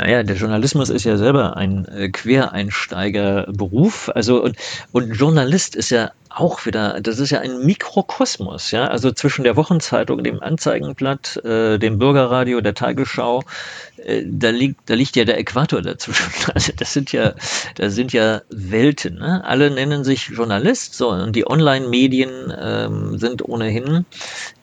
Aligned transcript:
Naja, 0.00 0.22
der 0.22 0.36
Journalismus 0.36 0.88
ist 0.88 1.04
ja 1.04 1.18
selber 1.18 1.58
ein 1.58 1.84
äh, 1.88 2.08
Quereinsteigerberuf. 2.08 4.10
Also 4.14 4.42
und, 4.42 4.56
und 4.92 5.12
Journalist 5.12 5.76
ist 5.76 5.90
ja 5.90 6.12
auch 6.30 6.64
wieder, 6.64 7.02
das 7.02 7.18
ist 7.18 7.28
ja 7.28 7.40
ein 7.40 7.66
Mikrokosmos, 7.66 8.70
ja. 8.70 8.86
Also 8.86 9.12
zwischen 9.12 9.44
der 9.44 9.56
Wochenzeitung, 9.56 10.24
dem 10.24 10.42
Anzeigenblatt, 10.42 11.36
äh, 11.44 11.76
dem 11.76 11.98
Bürgerradio, 11.98 12.62
der 12.62 12.72
Tagesschau, 12.72 13.42
äh, 13.98 14.22
da 14.26 14.48
liegt, 14.48 14.88
da 14.88 14.94
liegt 14.94 15.16
ja 15.16 15.26
der 15.26 15.38
Äquator 15.38 15.82
dazwischen. 15.82 16.32
Also 16.54 16.72
das 16.74 16.94
sind 16.94 17.12
ja, 17.12 17.34
das 17.74 17.94
sind 17.94 18.14
ja 18.14 18.40
Welten. 18.48 19.16
Ne? 19.16 19.44
Alle 19.44 19.70
nennen 19.70 20.02
sich 20.02 20.28
Journalist, 20.28 20.94
so 20.94 21.10
und 21.10 21.36
die 21.36 21.46
Online-Medien 21.46 22.54
ähm, 22.58 23.18
sind 23.18 23.46
ohnehin 23.46 24.06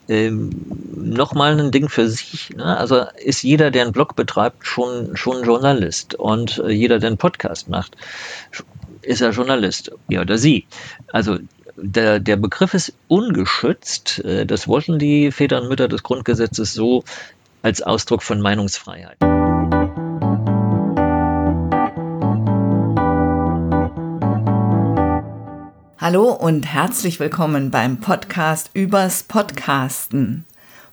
ähm, 0.09 0.49
nochmal 0.95 1.59
ein 1.59 1.71
Ding 1.71 1.89
für 1.89 2.07
sich. 2.07 2.49
Ne? 2.55 2.77
Also 2.77 3.05
ist 3.23 3.43
jeder, 3.43 3.71
der 3.71 3.83
einen 3.83 3.91
Blog 3.91 4.15
betreibt, 4.15 4.65
schon, 4.65 5.15
schon 5.15 5.43
Journalist. 5.43 6.15
Und 6.15 6.59
äh, 6.59 6.71
jeder, 6.71 6.99
der 6.99 7.07
einen 7.07 7.17
Podcast 7.17 7.69
macht, 7.69 7.95
ist 9.01 9.21
er 9.21 9.31
Journalist. 9.31 9.91
Er 10.09 10.21
oder 10.21 10.37
sie. 10.37 10.65
Also 11.11 11.37
der, 11.75 12.19
der 12.19 12.37
Begriff 12.37 12.73
ist 12.73 12.93
ungeschützt. 13.07 14.23
Äh, 14.25 14.45
das 14.45 14.67
wollten 14.67 14.99
die 14.99 15.31
Väter 15.31 15.61
und 15.61 15.69
Mütter 15.69 15.87
des 15.87 16.03
Grundgesetzes 16.03 16.73
so 16.73 17.03
als 17.61 17.81
Ausdruck 17.81 18.23
von 18.23 18.41
Meinungsfreiheit. 18.41 19.17
Hallo 26.09 26.31
und 26.31 26.65
herzlich 26.65 27.19
willkommen 27.19 27.69
beim 27.69 27.97
Podcast 27.99 28.69
übers 28.73 29.23
Podcasten. 29.23 30.45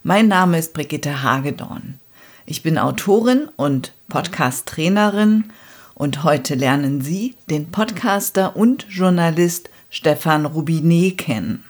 Mein 0.03 0.27
Name 0.27 0.59
ist 0.59 0.75
Brigitte 0.75 1.23
Hagedorn. 1.23 2.01
Ich 2.47 2.65
bin 2.65 2.79
Autorin 2.79 3.49
und 3.55 3.93
Podcast-Trainerin 4.09 5.53
und 5.95 6.25
heute 6.25 6.57
lernen 6.57 7.01
Sie 7.01 7.37
den 7.49 7.71
Podcaster 7.71 8.57
und 8.57 8.87
Journalist 8.91 9.71
Stefan 9.89 10.47
Rubinet 10.47 11.17
kennen. 11.17 11.63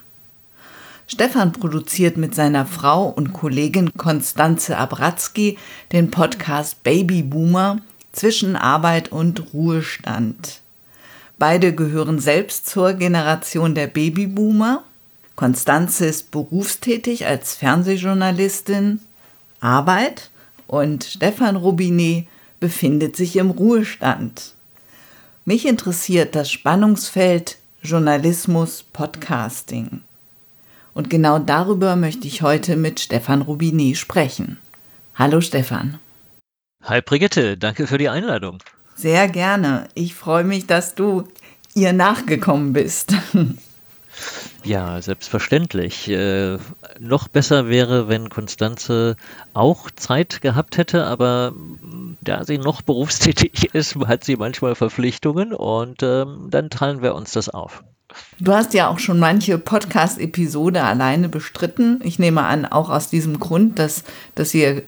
Stefan 1.07 1.53
produziert 1.53 2.17
mit 2.17 2.35
seiner 2.35 2.65
Frau 2.65 3.09
und 3.09 3.35
Kollegin 3.35 3.93
Konstanze 3.95 4.79
Abratzky 4.79 5.59
den 5.93 6.11
Podcast 6.11 6.83
Baby 6.83 7.23
Boomer 7.23 7.77
zwischen 8.11 8.57
Arbeit 8.57 9.13
und 9.13 9.53
Ruhestand. 9.53 10.64
Beide 11.47 11.75
gehören 11.75 12.21
selbst 12.21 12.71
zur 12.71 12.95
Generation 12.95 13.75
der 13.75 13.87
Babyboomer. 13.87 14.83
Konstanze 15.37 16.07
ist 16.07 16.31
berufstätig 16.31 17.27
als 17.27 17.55
Fernsehjournalistin, 17.55 19.01
Arbeit 19.61 20.31
und 20.67 21.05
Stefan 21.05 21.57
Robinet 21.57 22.29
befindet 22.61 23.15
sich 23.15 23.37
im 23.37 23.51
Ruhestand. 23.51 24.55
Mich 25.45 25.69
interessiert 25.69 26.35
das 26.35 26.51
Spannungsfeld 26.51 27.59
Journalismus 27.83 28.83
Podcasting. 28.83 30.01
Und 30.95 31.11
genau 31.11 31.39
darüber 31.39 31.95
möchte 31.95 32.27
ich 32.27 32.41
heute 32.41 32.75
mit 32.75 33.01
Stefan 33.01 33.43
Robinet 33.43 33.99
sprechen. 33.99 34.57
Hallo 35.15 35.43
Stefan. 35.43 35.99
Hi 36.85 37.03
Brigitte, 37.03 37.59
danke 37.59 37.87
für 37.87 37.99
die 37.99 38.09
Einladung. 38.09 38.61
Sehr 38.95 39.29
gerne. 39.29 39.89
Ich 39.95 40.15
freue 40.15 40.45
mich, 40.45 40.67
dass 40.67 40.95
du 40.95 41.25
ihr 41.75 41.93
nachgekommen 41.93 42.73
bist. 42.73 43.15
Ja, 44.65 45.03
selbstverständlich. 45.03 46.09
Äh, 46.09 46.57
noch 46.99 47.29
besser 47.29 47.69
wäre, 47.69 48.09
wenn 48.09 48.31
Konstanze 48.31 49.17
auch 49.53 49.91
Zeit 49.91 50.41
gehabt 50.41 50.79
hätte, 50.79 51.05
aber 51.05 51.53
da 52.23 52.45
sie 52.45 52.57
noch 52.57 52.81
berufstätig 52.81 53.71
ist, 53.75 53.97
hat 54.07 54.25
sie 54.25 54.37
manchmal 54.37 54.75
Verpflichtungen 54.75 55.53
und 55.53 56.03
ähm, 56.03 56.49
dann 56.51 56.71
teilen 56.71 57.03
wir 57.03 57.15
uns 57.15 57.33
das 57.33 57.51
auf. 57.51 57.85
Du 58.39 58.53
hast 58.53 58.73
ja 58.73 58.89
auch 58.89 58.99
schon 59.01 59.19
manche 59.19 59.59
Podcast-Episode 59.59 60.83
alleine 60.83 61.29
bestritten. 61.29 62.01
Ich 62.03 62.19
nehme 62.19 62.45
an, 62.45 62.65
auch 62.65 62.89
aus 62.89 63.11
diesem 63.11 63.41
Grund, 63.41 63.79
dass, 63.79 64.05
dass 64.35 64.55
ihr 64.55 64.83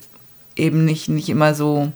eben 0.55 0.85
nicht, 0.85 1.09
nicht 1.09 1.29
immer 1.29 1.55
so, 1.55 1.93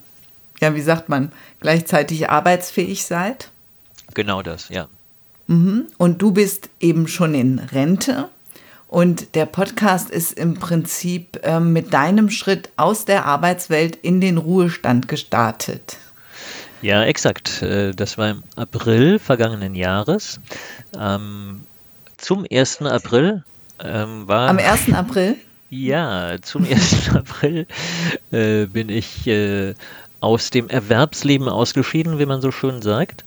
ja, 0.60 0.74
wie 0.74 0.80
sagt 0.80 1.08
man, 1.08 1.32
gleichzeitig 1.60 2.30
arbeitsfähig 2.30 3.04
seid. 3.04 3.50
Genau 4.14 4.42
das, 4.42 4.68
ja. 4.68 4.88
Mhm. 5.46 5.86
Und 5.98 6.22
du 6.22 6.32
bist 6.32 6.70
eben 6.80 7.08
schon 7.08 7.34
in 7.34 7.58
Rente. 7.58 8.28
Und 8.86 9.36
der 9.36 9.46
Podcast 9.46 10.10
ist 10.10 10.32
im 10.32 10.54
Prinzip 10.54 11.40
äh, 11.44 11.60
mit 11.60 11.92
deinem 11.92 12.28
Schritt 12.28 12.70
aus 12.76 13.04
der 13.04 13.24
Arbeitswelt 13.24 13.96
in 13.96 14.20
den 14.20 14.36
Ruhestand 14.36 15.06
gestartet. 15.06 15.96
Ja, 16.82 17.04
exakt. 17.04 17.62
Äh, 17.62 17.92
das 17.92 18.18
war 18.18 18.30
im 18.30 18.42
April 18.56 19.18
vergangenen 19.18 19.74
Jahres. 19.74 20.40
Ähm, 20.98 21.60
zum 22.16 22.46
1. 22.50 22.82
April 22.82 23.44
ähm, 23.82 24.26
war. 24.26 24.48
Am 24.48 24.58
1. 24.58 24.92
April? 24.92 25.36
Ja, 25.72 26.34
zum 26.42 26.64
1. 26.64 27.10
April 27.14 27.64
äh, 28.32 28.66
bin 28.66 28.88
ich 28.88 29.24
äh, 29.28 29.74
aus 30.20 30.50
dem 30.50 30.68
Erwerbsleben 30.68 31.48
ausgeschieden, 31.48 32.18
wie 32.18 32.26
man 32.26 32.40
so 32.40 32.50
schön 32.50 32.82
sagt. 32.82 33.24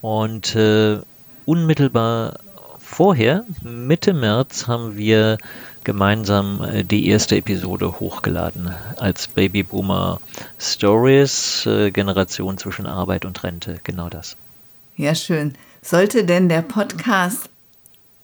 Und 0.00 0.54
äh, 0.54 0.98
unmittelbar 1.46 2.38
vorher, 2.78 3.44
Mitte 3.62 4.12
März, 4.12 4.66
haben 4.66 4.96
wir 4.96 5.38
gemeinsam 5.84 6.62
äh, 6.62 6.84
die 6.84 7.06
erste 7.08 7.36
Episode 7.36 8.00
hochgeladen 8.00 8.74
als 8.96 9.28
Babyboomer 9.28 10.20
Stories, 10.58 11.66
äh, 11.66 11.90
Generation 11.90 12.58
zwischen 12.58 12.86
Arbeit 12.86 13.24
und 13.24 13.42
Rente, 13.42 13.80
genau 13.84 14.08
das. 14.08 14.36
Ja, 14.96 15.14
schön. 15.14 15.54
Sollte 15.82 16.24
denn 16.24 16.48
der 16.48 16.62
Podcast 16.62 17.50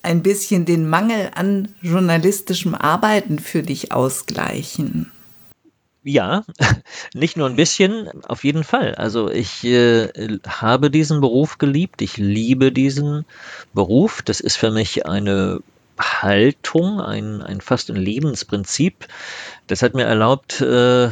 ein 0.03 0.23
bisschen 0.23 0.65
den 0.65 0.89
Mangel 0.89 1.31
an 1.35 1.75
journalistischem 1.83 2.75
Arbeiten 2.75 3.39
für 3.39 3.63
dich 3.63 3.93
ausgleichen? 3.93 5.11
Ja, 6.03 6.45
nicht 7.15 7.37
nur 7.37 7.49
ein 7.49 7.57
bisschen, 7.57 8.09
auf 8.25 8.45
jeden 8.45 8.65
Fall. 8.65 8.95
Also 8.95 9.31
ich 9.31 9.65
äh, 9.65 10.09
habe 10.47 10.91
diesen 10.91 11.21
Beruf 11.21 11.59
geliebt, 11.59 12.01
ich 12.01 12.17
liebe 12.17 12.73
diesen 12.73 13.27
Beruf. 13.75 14.23
Das 14.23 14.41
ist 14.41 14.57
für 14.57 14.71
mich 14.71 15.07
eine 15.07 15.61
Haltung, 15.99 17.01
ein, 17.01 17.43
ein 17.43 17.61
fast 17.61 17.91
ein 17.91 17.97
Lebensprinzip. 17.97 19.09
Das 19.67 19.83
hat 19.83 19.95
mir 19.95 20.05
erlaubt, 20.05 20.63
äh, 20.63 21.11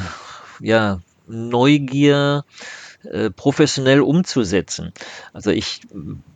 ja, 0.61 1.01
Neugier 1.27 2.47
äh, 3.05 3.29
professionell 3.31 4.01
umzusetzen. 4.01 4.95
Also 5.35 5.51
ich 5.51 5.83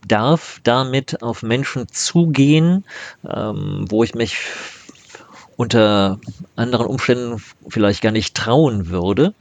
darf 0.07 0.61
damit 0.63 1.23
auf 1.23 1.43
Menschen 1.43 1.89
zugehen, 1.89 2.85
ähm, 3.27 3.87
wo 3.89 4.05
ich 4.05 4.15
mich 4.15 4.37
unter 5.57 6.19
anderen 6.57 6.87
Umständen 6.87 7.43
vielleicht 7.69 8.03
gar 8.03 8.13
nicht 8.13 8.35
trauen 8.35 8.89
würde. 8.89 9.35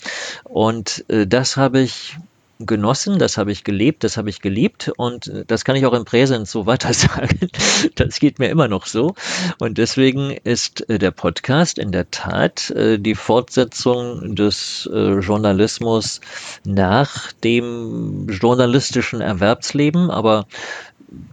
Und 0.43 1.05
äh, 1.09 1.27
das 1.27 1.57
habe 1.57 1.81
ich 1.81 2.17
genossen, 2.65 3.19
das 3.19 3.37
habe 3.37 3.51
ich 3.51 3.63
gelebt, 3.63 4.03
das 4.03 4.17
habe 4.17 4.29
ich 4.29 4.41
geliebt 4.41 4.91
und 4.97 5.27
äh, 5.27 5.45
das 5.45 5.65
kann 5.65 5.75
ich 5.75 5.85
auch 5.85 5.93
im 5.93 6.05
Präsens 6.05 6.51
so 6.51 6.65
weiter 6.65 6.93
sagen. 6.93 7.49
Das 7.95 8.19
geht 8.19 8.39
mir 8.39 8.49
immer 8.49 8.67
noch 8.67 8.85
so. 8.85 9.15
Und 9.59 9.77
deswegen 9.77 10.31
ist 10.43 10.87
äh, 10.89 10.99
der 10.99 11.11
Podcast 11.11 11.77
in 11.77 11.91
der 11.91 12.09
Tat 12.11 12.69
äh, 12.71 12.97
die 12.99 13.15
Fortsetzung 13.15 14.35
des 14.35 14.89
Journalismus 14.91 16.21
nach 16.63 17.31
dem 17.43 18.27
journalistischen 18.29 19.21
Erwerbsleben, 19.21 20.09
aber 20.09 20.47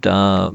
da 0.00 0.52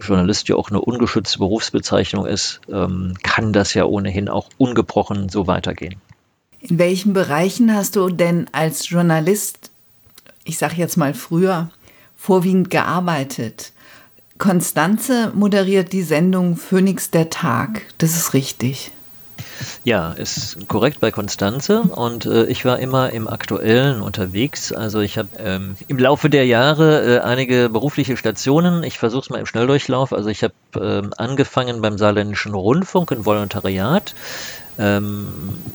Journalist 0.00 0.48
ja 0.48 0.56
auch 0.56 0.70
eine 0.70 0.80
ungeschützte 0.80 1.38
Berufsbezeichnung 1.38 2.26
ist, 2.26 2.60
ähm, 2.68 3.14
kann 3.22 3.52
das 3.52 3.74
ja 3.74 3.84
ohnehin 3.84 4.28
auch 4.28 4.48
ungebrochen 4.58 5.28
so 5.28 5.46
weitergehen. 5.46 5.96
In 6.60 6.78
welchen 6.78 7.12
Bereichen 7.12 7.74
hast 7.74 7.96
du 7.96 8.08
denn 8.08 8.46
als 8.52 8.88
Journalist, 8.88 9.70
ich 10.44 10.58
sage 10.58 10.76
jetzt 10.76 10.96
mal 10.96 11.12
früher, 11.14 11.70
vorwiegend 12.16 12.70
gearbeitet? 12.70 13.72
Konstanze 14.38 15.32
moderiert 15.34 15.92
die 15.92 16.02
Sendung 16.02 16.56
Phoenix 16.56 17.10
der 17.10 17.30
Tag, 17.30 17.82
das 17.98 18.16
ist 18.16 18.34
richtig. 18.34 18.92
Ja, 19.84 20.12
ist 20.12 20.58
korrekt 20.68 21.00
bei 21.00 21.10
Konstanze 21.10 21.82
und 21.82 22.26
äh, 22.26 22.44
ich 22.46 22.64
war 22.64 22.78
immer 22.78 23.10
im 23.10 23.28
Aktuellen 23.28 24.00
unterwegs. 24.00 24.72
Also 24.72 25.00
ich 25.00 25.18
habe 25.18 25.28
ähm, 25.38 25.76
im 25.88 25.98
Laufe 25.98 26.30
der 26.30 26.46
Jahre 26.46 27.16
äh, 27.16 27.20
einige 27.20 27.68
berufliche 27.68 28.16
Stationen. 28.16 28.84
Ich 28.84 28.98
versuche 28.98 29.22
es 29.22 29.30
mal 29.30 29.40
im 29.40 29.46
Schnelldurchlauf. 29.46 30.12
Also 30.12 30.28
ich 30.28 30.42
habe 30.44 30.54
ähm, 30.76 31.12
angefangen 31.16 31.80
beim 31.80 31.98
Saarländischen 31.98 32.54
Rundfunk 32.54 33.10
in 33.10 33.26
Volontariat 33.26 34.14
ähm, 34.78 35.28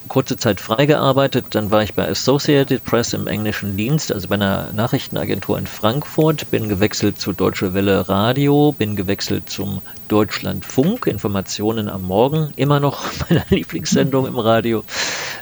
kurze 0.07 0.38
Zeit 0.38 0.59
freigearbeitet. 0.59 1.45
Dann 1.51 1.71
war 1.71 1.83
ich 1.83 1.94
bei 1.94 2.07
Associated 2.07 2.83
Press 2.83 3.13
im 3.13 3.27
englischen 3.27 3.77
Dienst, 3.77 4.11
also 4.11 4.27
bei 4.27 4.35
einer 4.35 4.71
Nachrichtenagentur 4.73 5.57
in 5.57 5.67
Frankfurt, 5.67 6.49
bin 6.51 6.69
gewechselt 6.69 7.19
zu 7.19 7.33
Deutsche 7.33 7.73
Welle 7.73 8.09
Radio, 8.09 8.71
bin 8.71 8.95
gewechselt 8.95 9.49
zum 9.49 9.81
Deutschlandfunk, 10.07 11.07
Informationen 11.07 11.89
am 11.89 12.03
Morgen, 12.03 12.51
immer 12.55 12.79
noch 12.79 13.03
meine 13.29 13.44
Lieblingssendung 13.49 14.25
im 14.25 14.39
Radio. 14.39 14.83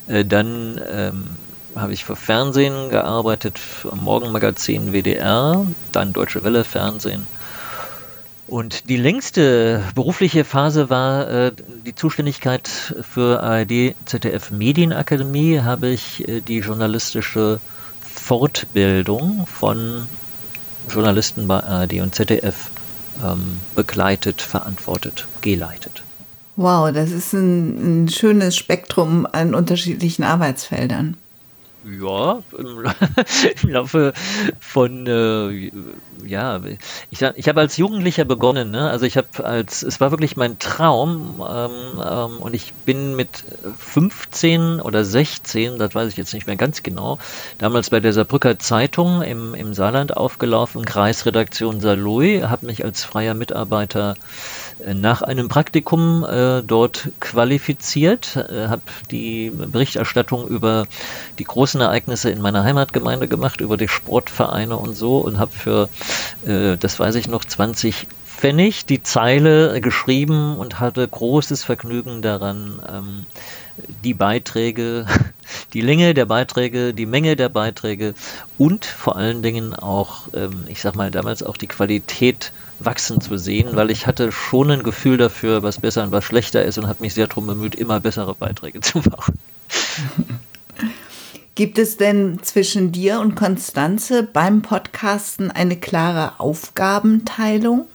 Äh, 0.07 0.25
dann 0.25 0.81
ähm, 0.89 1.29
habe 1.75 1.93
ich 1.93 2.05
für 2.05 2.15
Fernsehen 2.15 2.89
gearbeitet, 2.89 3.59
am 3.89 4.03
Morgenmagazin 4.03 4.93
WDR, 4.93 5.65
dann 5.91 6.13
Deutsche 6.13 6.43
Welle 6.43 6.63
Fernsehen. 6.63 7.27
Und 8.47 8.89
die 8.89 8.97
längste 8.97 9.83
berufliche 9.95 10.43
Phase 10.45 10.89
war 10.89 11.27
äh, 11.27 11.51
die 11.85 11.95
Zuständigkeit 11.95 12.67
für 12.67 13.41
ARD 13.41 13.95
ZDF 14.05 14.51
Medienakademie, 14.51 15.61
habe 15.61 15.89
ich 15.89 16.27
äh, 16.27 16.41
die 16.41 16.59
journalistische 16.59 17.59
Fortbildung 18.01 19.47
von 19.47 20.07
Journalisten 20.89 21.47
bei 21.47 21.63
ARD 21.63 21.93
und 22.01 22.13
ZDF 22.13 22.69
ähm, 23.23 23.59
begleitet, 23.75 24.41
verantwortet, 24.41 25.27
geleitet. 25.41 26.03
Wow, 26.55 26.91
das 26.91 27.11
ist 27.11 27.33
ein, 27.33 28.03
ein 28.05 28.09
schönes 28.09 28.55
Spektrum 28.55 29.27
an 29.29 29.55
unterschiedlichen 29.55 30.23
Arbeitsfeldern. 30.23 31.17
Ja, 31.87 32.41
im, 32.57 33.69
Laufe 33.69 34.13
von, 34.59 35.05
äh, 35.05 35.69
ja, 36.25 36.59
ich, 37.11 37.21
ich 37.21 37.47
habe 37.47 37.59
als 37.59 37.77
Jugendlicher 37.77 38.25
begonnen, 38.25 38.71
ne? 38.71 38.89
also 38.89 39.05
ich 39.05 39.17
habe 39.17 39.45
als, 39.45 39.83
es 39.83 40.01
war 40.01 40.09
wirklich 40.09 40.35
mein 40.35 40.57
Traum 40.57 41.45
ähm, 41.47 41.71
ähm, 42.03 42.37
und 42.39 42.55
ich 42.55 42.73
bin 42.85 43.15
mit 43.15 43.45
15 43.77 44.81
oder 44.81 45.05
16, 45.05 45.77
das 45.77 45.93
weiß 45.93 46.09
ich 46.09 46.17
jetzt 46.17 46.33
nicht 46.33 46.47
mehr 46.47 46.55
ganz 46.55 46.81
genau, 46.81 47.19
damals 47.59 47.91
bei 47.91 47.99
der 47.99 48.13
Saarbrücker 48.13 48.57
Zeitung 48.57 49.21
im, 49.21 49.53
im 49.53 49.75
Saarland 49.75 50.17
aufgelaufen, 50.17 50.85
Kreisredaktion 50.85 51.81
Saarlouis, 51.81 52.45
habe 52.45 52.65
mich 52.65 52.83
als 52.83 53.03
freier 53.03 53.35
Mitarbeiter 53.35 54.15
nach 54.83 55.21
einem 55.21 55.47
Praktikum 55.47 56.25
äh, 56.25 56.61
dort 56.61 57.09
qualifiziert, 57.19 58.35
äh, 58.35 58.67
habe 58.67 58.81
die 59.09 59.49
Berichterstattung 59.49 60.47
über 60.47 60.85
die 61.39 61.45
großen 61.45 61.79
Ereignisse 61.79 62.29
in 62.29 62.41
meiner 62.41 62.63
Heimatgemeinde 62.63 63.27
gemacht, 63.27 63.61
über 63.61 63.77
die 63.77 63.87
Sportvereine 63.87 64.75
und 64.77 64.95
so 64.95 65.19
und 65.19 65.39
habe 65.39 65.51
für, 65.53 65.89
äh, 66.45 66.77
das 66.77 66.99
weiß 66.99 67.15
ich 67.15 67.27
noch, 67.27 67.45
20 67.45 68.07
Pfennig 68.25 68.85
die 68.85 69.01
Zeile 69.01 69.79
geschrieben 69.79 70.57
und 70.57 70.81
hatte 70.81 71.07
großes 71.07 71.63
Vergnügen 71.63 72.21
daran, 72.21 72.81
ähm, 72.87 73.25
die 74.03 74.13
Beiträge, 74.13 75.05
die 75.73 75.81
Länge 75.81 76.13
der 76.13 76.25
Beiträge, 76.25 76.93
die 76.93 77.05
Menge 77.05 77.37
der 77.37 77.49
Beiträge 77.49 78.13
und 78.57 78.83
vor 78.83 79.15
allen 79.15 79.41
Dingen 79.41 79.73
auch, 79.73 80.27
ähm, 80.33 80.65
ich 80.67 80.81
sag 80.81 80.95
mal, 80.95 81.11
damals 81.11 81.43
auch 81.43 81.55
die 81.55 81.67
Qualität 81.67 82.51
wachsen 82.79 83.21
zu 83.21 83.37
sehen, 83.37 83.69
weil 83.73 83.91
ich 83.91 84.07
hatte 84.07 84.31
schon 84.31 84.71
ein 84.71 84.83
Gefühl 84.83 85.17
dafür, 85.17 85.63
was 85.63 85.79
besser 85.79 86.03
und 86.03 86.11
was 86.11 86.23
schlechter 86.23 86.63
ist 86.63 86.77
und 86.77 86.87
habe 86.87 87.01
mich 87.01 87.13
sehr 87.13 87.27
darum 87.27 87.47
bemüht, 87.47 87.75
immer 87.75 87.99
bessere 87.99 88.35
Beiträge 88.35 88.79
zu 88.81 88.99
machen. 88.99 89.39
Gibt 91.55 91.77
es 91.77 91.95
denn 91.95 92.39
zwischen 92.43 92.91
dir 92.91 93.21
und 93.21 93.35
Konstanze 93.35 94.23
beim 94.23 94.61
Podcasten 94.61 95.51
eine 95.51 95.77
klare 95.77 96.39
Aufgabenteilung? 96.39 97.87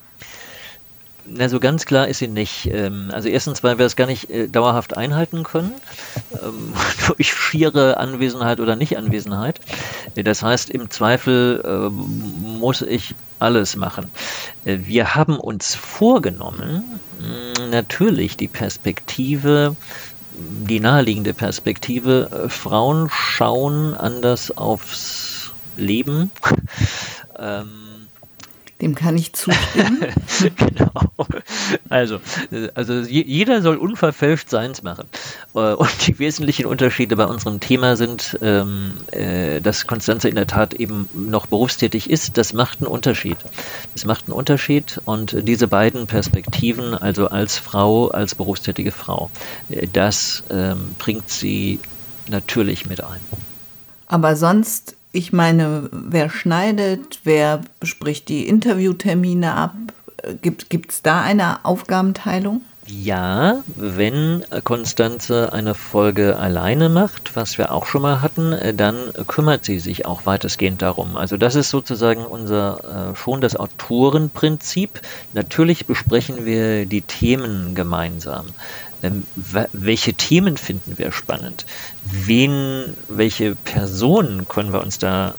Na, 1.33 1.47
so 1.49 1.59
ganz 1.59 1.85
klar 1.85 2.07
ist 2.07 2.19
sie 2.19 2.27
nicht. 2.27 2.67
Ähm, 2.67 3.09
also 3.11 3.29
erstens, 3.29 3.63
weil 3.63 3.77
wir 3.77 3.85
es 3.85 3.95
gar 3.95 4.07
nicht 4.07 4.29
äh, 4.29 4.47
dauerhaft 4.47 4.97
einhalten 4.97 5.43
können, 5.43 5.73
ähm, 6.33 6.73
durch 7.07 7.33
schiere 7.33 7.97
Anwesenheit 7.97 8.59
oder 8.59 8.75
Nicht-Anwesenheit. 8.75 9.59
Das 10.15 10.43
heißt, 10.43 10.69
im 10.69 10.89
Zweifel 10.89 11.61
ähm, 11.65 12.59
muss 12.59 12.81
ich 12.81 13.15
alles 13.39 13.75
machen. 13.75 14.09
Äh, 14.65 14.79
wir 14.83 15.15
haben 15.15 15.39
uns 15.39 15.75
vorgenommen, 15.75 16.83
natürlich 17.69 18.37
die 18.37 18.47
Perspektive 18.47 19.75
die 20.33 20.79
naheliegende 20.79 21.33
Perspektive. 21.33 22.45
Äh, 22.45 22.49
Frauen 22.49 23.09
schauen 23.11 23.93
anders 23.93 24.55
aufs 24.55 25.51
Leben. 25.77 26.31
dem 28.81 28.95
kann 28.95 29.17
ich 29.17 29.33
zustimmen. 29.33 29.99
genau. 30.55 30.91
Also, 31.89 32.19
also 32.73 32.93
jeder 32.93 33.61
soll 33.61 33.77
unverfälscht 33.77 34.49
seins 34.49 34.81
machen. 34.81 35.07
Äh, 35.53 35.73
und 35.73 36.07
die 36.07 36.17
wesentlichen 36.19 36.65
Unterschiede 36.65 37.15
bei 37.15 37.25
unserem 37.25 37.59
Thema 37.59 37.95
sind, 37.95 38.37
ähm, 38.41 38.93
äh, 39.11 39.61
dass 39.61 39.87
Konstanze 39.87 40.29
in 40.29 40.35
der 40.35 40.47
Tat 40.47 40.73
eben 40.73 41.07
noch 41.13 41.45
berufstätig 41.45 42.09
ist. 42.09 42.37
Das 42.37 42.53
macht 42.53 42.79
einen 42.79 42.87
Unterschied. 42.87 43.37
Das 43.93 44.05
macht 44.05 44.25
einen 44.25 44.33
Unterschied. 44.33 44.99
Und 45.05 45.35
diese 45.47 45.67
beiden 45.67 46.07
Perspektiven, 46.07 46.95
also 46.95 47.27
als 47.27 47.57
Frau, 47.57 48.07
als 48.09 48.35
berufstätige 48.35 48.91
Frau, 48.91 49.29
äh, 49.69 49.87
das 49.91 50.43
ähm, 50.49 50.95
bringt 50.97 51.29
sie 51.29 51.79
natürlich 52.29 52.87
mit 52.87 53.03
ein. 53.03 53.19
Aber 54.07 54.35
sonst 54.35 54.95
ich 55.11 55.33
meine, 55.33 55.89
wer 55.91 56.29
schneidet, 56.29 57.19
wer 57.23 57.61
spricht 57.83 58.29
die 58.29 58.47
Interviewtermine 58.47 59.53
ab? 59.53 59.75
Gibt 60.41 60.91
es 60.91 61.01
da 61.01 61.21
eine 61.21 61.65
Aufgabenteilung? 61.65 62.61
Ja, 62.87 63.63
wenn 63.75 64.43
Konstanze 64.63 65.53
eine 65.53 65.75
Folge 65.75 66.37
alleine 66.37 66.89
macht, 66.89 67.35
was 67.35 67.57
wir 67.57 67.71
auch 67.71 67.85
schon 67.85 68.01
mal 68.01 68.21
hatten, 68.21 68.55
dann 68.75 68.95
kümmert 69.27 69.63
sie 69.65 69.79
sich 69.79 70.05
auch 70.05 70.25
weitestgehend 70.25 70.81
darum. 70.81 71.15
Also 71.15 71.37
das 71.37 71.55
ist 71.55 71.69
sozusagen 71.69 72.25
unser 72.25 73.11
äh, 73.11 73.15
schon 73.15 73.39
das 73.39 73.55
Autorenprinzip. 73.55 75.01
Natürlich 75.33 75.85
besprechen 75.85 76.43
wir 76.45 76.85
die 76.85 77.01
Themen 77.01 77.75
gemeinsam. 77.75 78.47
Ähm, 79.03 79.23
welche 79.73 80.13
Themen 80.13 80.57
finden 80.57 80.97
wir 80.97 81.11
spannend? 81.11 81.65
Wen, 82.03 82.95
welche 83.07 83.55
Personen 83.55 84.47
können 84.47 84.73
wir 84.73 84.81
uns 84.81 84.99
da 84.99 85.35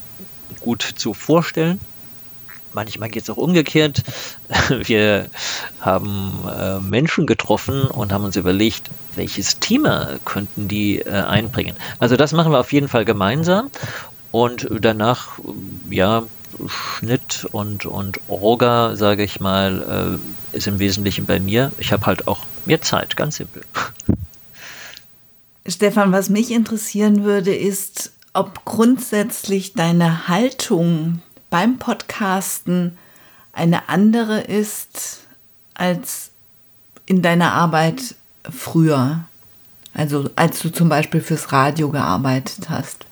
gut 0.61 0.83
zu 0.83 1.15
vorstellen? 1.15 1.81
Manchmal 2.75 3.11
geht 3.11 3.25
es 3.25 3.31
auch 3.31 3.37
umgekehrt. 3.37 4.03
Wir 4.71 5.29
haben 5.81 6.33
äh, 6.49 6.79
Menschen 6.81 7.27
getroffen 7.27 7.83
und 7.83 8.13
haben 8.13 8.25
uns 8.25 8.37
überlegt, 8.37 8.89
welches 9.15 9.59
Thema 9.59 10.19
könnten 10.25 10.69
die 10.69 11.01
äh, 11.01 11.11
einbringen. 11.11 11.77
Also 11.99 12.17
das 12.17 12.33
machen 12.33 12.51
wir 12.51 12.61
auf 12.61 12.73
jeden 12.73 12.89
Fall 12.89 13.05
gemeinsam 13.05 13.71
und 14.31 14.67
danach, 14.81 15.39
ja, 15.91 16.23
Schnitt 16.67 17.47
und, 17.53 17.87
und 17.87 18.21
Orga, 18.29 18.97
sage 18.97 19.23
ich 19.23 19.41
mal, 19.41 20.19
äh, 20.53 20.57
ist 20.57 20.67
im 20.67 20.79
Wesentlichen 20.79 21.27
bei 21.27 21.41
mir. 21.41 21.73
Ich 21.79 21.93
habe 21.93 22.07
halt 22.07 22.27
auch 22.29 22.41
mehr 22.67 22.81
Zeit, 22.83 23.17
ganz 23.17 23.37
simpel. 23.37 23.63
Stefan, 25.67 26.13
was 26.13 26.29
mich 26.29 26.51
interessieren 26.51 27.25
würde, 27.25 27.55
ist, 27.55 28.13
ob 28.33 28.65
grundsätzlich 28.65 29.75
deine 29.75 30.29
Haltung 30.29 31.23
beim 31.51 31.79
Podcasten 31.79 32.97
eine 33.53 33.89
andere 33.89 34.41
ist 34.41 35.21
als 35.75 36.31
in 37.07 37.23
deiner 37.23 37.53
Arbeit 37.53 38.15
früher. 38.51 39.25
Also 39.95 40.31
als 40.37 40.61
du 40.61 40.71
zum 40.71 40.89
Beispiel 40.89 41.21
fürs 41.21 41.53
Radio 41.53 41.91
gearbeitet 41.91 42.71
hast. 42.71 43.05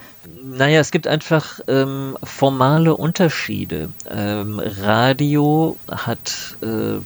Naja, 0.43 0.81
es 0.81 0.91
gibt 0.91 1.07
einfach 1.07 1.61
ähm, 1.69 2.17
formale 2.23 2.97
Unterschiede. 2.97 3.91
Ähm, 4.11 4.59
Radio 4.59 5.77
hat 5.91 6.57
äh, 6.63 6.99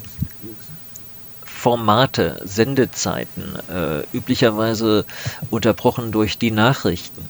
Formate, 1.64 2.42
Sendezeiten, 2.44 3.58
äh, 3.70 4.02
üblicherweise 4.14 5.06
unterbrochen 5.48 6.12
durch 6.12 6.36
die 6.36 6.50
Nachrichten. 6.50 7.26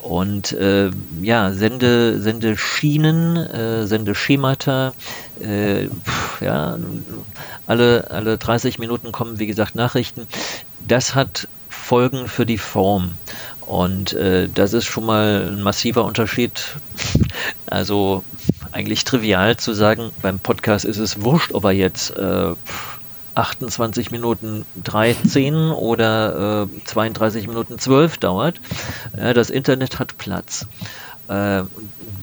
Und 0.00 0.52
äh, 0.52 0.90
ja, 1.20 1.52
Sende, 1.52 2.18
Sendeschienen, 2.22 3.36
äh, 3.36 3.86
Sendeschemata, 3.86 4.94
äh, 5.40 5.88
pf, 5.88 6.40
ja, 6.40 6.78
alle, 7.66 8.10
alle 8.10 8.38
30 8.38 8.78
Minuten 8.78 9.12
kommen, 9.12 9.38
wie 9.38 9.46
gesagt, 9.46 9.74
Nachrichten. 9.74 10.26
Das 10.88 11.14
hat 11.14 11.46
Folgen 11.68 12.28
für 12.28 12.46
die 12.46 12.56
Form. 12.56 13.12
Und 13.60 14.14
äh, 14.14 14.48
das 14.48 14.72
ist 14.72 14.86
schon 14.86 15.04
mal 15.04 15.48
ein 15.48 15.62
massiver 15.62 16.06
Unterschied. 16.06 16.76
Also 17.66 18.24
eigentlich 18.72 19.04
trivial 19.04 19.58
zu 19.58 19.74
sagen, 19.74 20.12
beim 20.22 20.38
Podcast 20.38 20.86
ist 20.86 20.96
es 20.96 21.20
wurscht, 21.20 21.52
ob 21.52 21.64
er 21.64 21.72
jetzt 21.72 22.16
äh, 22.16 22.54
28 23.36 24.10
Minuten 24.10 24.64
13 24.84 25.54
oder 25.70 26.66
äh, 26.74 26.84
32 26.84 27.48
Minuten 27.48 27.78
12 27.78 28.18
dauert. 28.18 28.60
Äh, 29.16 29.34
das 29.34 29.50
Internet 29.50 29.98
hat 29.98 30.18
Platz. 30.18 30.66
Äh, 31.28 31.62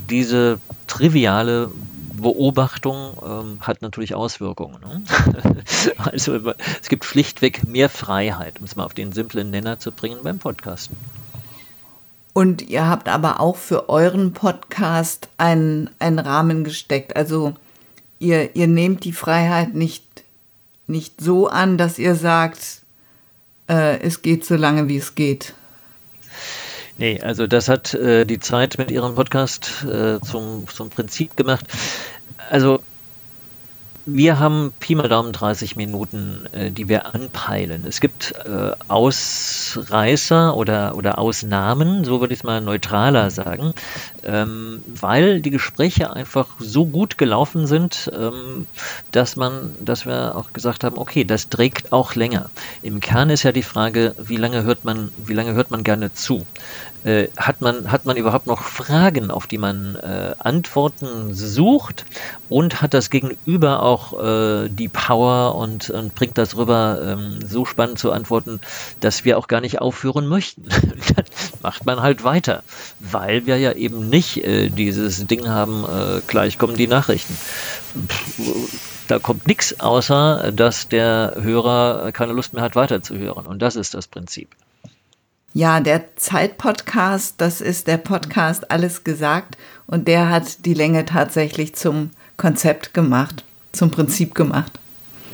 diese 0.10 0.60
triviale 0.88 1.70
Beobachtung 2.14 3.18
ähm, 3.26 3.58
hat 3.62 3.82
natürlich 3.82 4.16
Auswirkungen. 4.16 4.78
Ne? 4.82 5.04
also 5.98 6.40
es 6.82 6.90
gibt 6.90 7.06
schlichtweg 7.06 7.68
mehr 7.68 7.90
Freiheit, 7.90 8.60
um 8.60 8.66
es 8.66 8.76
mal 8.76 8.86
auf 8.86 8.94
den 8.94 9.12
simplen 9.12 9.50
Nenner 9.50 9.80
zu 9.80 9.92
bringen 9.92 10.20
beim 10.24 10.40
Podcasten. 10.40 10.96
Und 12.34 12.64
ihr 12.64 12.88
habt 12.88 13.10
aber 13.10 13.40
auch 13.40 13.58
für 13.58 13.90
euren 13.90 14.34
Podcast 14.34 15.30
einen, 15.38 15.90
einen 16.00 16.20
Rahmen 16.20 16.64
gesteckt. 16.64 17.16
Also 17.16 17.54
ihr, 18.20 18.56
ihr 18.56 18.68
nehmt 18.68 19.04
die 19.04 19.14
Freiheit 19.14 19.76
nicht, 19.76 20.04
nicht 20.88 21.22
so 21.22 21.48
an, 21.48 21.78
dass 21.78 22.00
ihr 22.00 22.16
sagt, 22.16 22.82
äh, 23.70 24.00
es 24.00 24.22
geht 24.22 24.46
so 24.46 24.56
lange, 24.56 24.88
wie 24.90 24.98
es 24.98 25.16
geht. 25.16 25.54
Nee, 26.98 27.22
also 27.22 27.48
das 27.48 27.70
hat 27.70 27.94
äh, 27.94 28.26
die 28.26 28.40
Zeit 28.40 28.78
mit 28.78 28.92
ihrem 28.92 29.16
Podcast 29.16 29.86
äh, 29.90 30.20
zum, 30.22 30.68
zum 30.68 30.90
Prinzip 30.90 31.36
gemacht. 31.36 31.66
Also 32.50 32.84
wir 34.06 34.40
haben 34.40 34.74
Pi 34.80 34.96
mal 34.96 35.08
Daumen 35.08 35.32
30 35.32 35.76
Minuten, 35.76 36.46
äh, 36.52 36.72
die 36.72 36.90
wir 36.90 37.14
anpeilen. 37.14 37.86
Es 37.88 38.02
gibt 38.02 38.34
äh, 38.46 38.72
Ausreißer 38.88 40.58
oder, 40.58 40.96
oder 40.98 41.20
Ausnahmen, 41.20 42.04
so 42.04 42.20
würde 42.20 42.34
ich 42.34 42.42
es 42.42 42.44
mal 42.44 42.60
neutraler 42.60 43.30
sagen, 43.32 43.74
ähm, 44.24 44.84
weil 45.00 45.42
die 45.42 45.52
Gespräche 45.52 46.12
einfach 46.12 46.48
so 46.60 46.86
gut 46.86 47.18
gelaufen 47.18 47.66
sind, 47.66 48.12
ähm, 48.14 48.68
dass 49.12 49.38
man, 49.38 49.76
dass 49.80 50.06
wir 50.06 50.36
auch 50.36 50.52
gesagt 50.52 50.84
haben, 50.84 50.98
okay, 50.98 51.24
das 51.24 51.50
trägt 51.50 51.94
auch 51.94 52.16
länger. 52.16 52.50
Im 52.82 53.00
Kern 53.00 53.30
ist 53.30 53.44
ja 53.44 53.54
die 53.54 53.64
Frage, 53.64 54.16
wie 54.22 54.38
lange 54.38 54.64
hört 54.64 54.84
man, 54.84 55.12
wie 55.18 55.34
lange 55.34 55.54
hört 55.54 55.72
man 55.72 55.84
gerne 55.84 56.14
zu? 56.14 56.46
Äh, 57.04 57.28
hat, 57.36 57.60
man, 57.60 57.92
hat 57.92 58.06
man 58.06 58.16
überhaupt 58.16 58.48
noch 58.48 58.62
Fragen, 58.62 59.30
auf 59.30 59.46
die 59.46 59.58
man 59.58 59.96
äh, 59.96 60.36
Antworten 60.40 61.34
sucht 61.34 62.06
und 62.48 62.82
hat 62.82 62.94
das 62.94 63.10
Gegenüber 63.10 63.84
auch 63.84 64.24
äh, 64.24 64.70
die 64.70 64.88
Power 64.88 65.56
und, 65.56 65.90
und, 65.90 66.16
bringt 66.16 66.38
das 66.38 66.56
rüber, 66.56 67.00
ähm, 67.06 67.40
so 67.46 67.66
spannend 67.66 68.00
zu 68.00 68.14
antworten, 68.14 68.62
dass 69.02 69.26
wir 69.26 69.38
auch 69.38 69.48
gar 69.50 69.60
nicht 69.60 69.82
aufhören 69.82 70.28
möchten. 70.28 70.64
Dann 71.16 71.26
macht 71.62 71.86
man 71.86 72.02
halt 72.02 72.24
weiter, 72.24 72.64
weil 73.02 73.46
wir 73.46 73.58
ja 73.58 73.74
eben 73.74 74.08
nicht 74.10 74.46
äh, 74.46 74.70
dieses 74.70 75.28
Ding 75.28 75.50
haben, 75.50 75.84
äh, 75.84 76.22
gleich 76.26 76.58
kommen 76.58 76.78
die 76.78 76.88
Nachrichten. 76.88 77.38
da 79.10 79.20
kommt 79.20 79.46
nichts, 79.46 79.82
außer 79.82 80.54
dass 80.54 80.88
der 80.88 81.36
Hörer 81.42 82.14
keine 82.14 82.32
Lust 82.32 82.54
mehr 82.54 82.64
hat, 82.64 82.78
weiterzuhören. 82.78 83.46
Und 83.46 83.62
das 83.62 83.76
ist 83.76 83.94
das 83.94 84.08
Prinzip. 84.08 84.48
Ja, 85.56 85.82
der 85.82 86.16
Zeit-Podcast, 86.16 87.36
das 87.38 87.62
ist 87.62 87.86
der 87.86 87.98
Podcast 87.98 88.72
Alles 88.72 89.04
gesagt 89.04 89.56
und 89.86 90.08
der 90.08 90.30
hat 90.30 90.66
die 90.66 90.74
Länge 90.74 91.06
tatsächlich 91.06 91.76
zum 91.76 92.10
Konzept 92.38 92.96
gemacht, 92.96 93.44
zum 93.72 93.92
Prinzip 93.92 94.34
gemacht. 94.34 94.72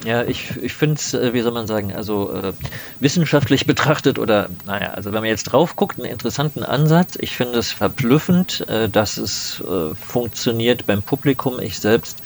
Ja, 0.03 0.25
ich, 0.25 0.57
ich 0.61 0.73
finde 0.73 0.95
es, 0.95 1.13
äh, 1.13 1.33
wie 1.33 1.39
soll 1.41 1.53
man 1.53 1.67
sagen, 1.67 1.93
also 1.93 2.33
äh, 2.33 2.51
wissenschaftlich 2.99 3.65
betrachtet 3.65 4.19
oder, 4.19 4.49
naja, 4.65 4.91
also 4.91 5.13
wenn 5.13 5.21
man 5.21 5.29
jetzt 5.29 5.45
drauf 5.45 5.77
guckt, 5.77 5.97
einen 5.97 6.11
interessanten 6.11 6.63
Ansatz. 6.63 7.17
Ich 7.19 7.38
finde 7.38 7.57
es 7.57 7.71
verblüffend, 7.71 8.67
äh, 8.67 8.89
dass 8.89 9.15
es 9.15 9.61
äh, 9.61 9.95
funktioniert 9.95 10.85
beim 10.85 11.01
Publikum. 11.01 11.61
Ich 11.61 11.79
selbst 11.79 12.17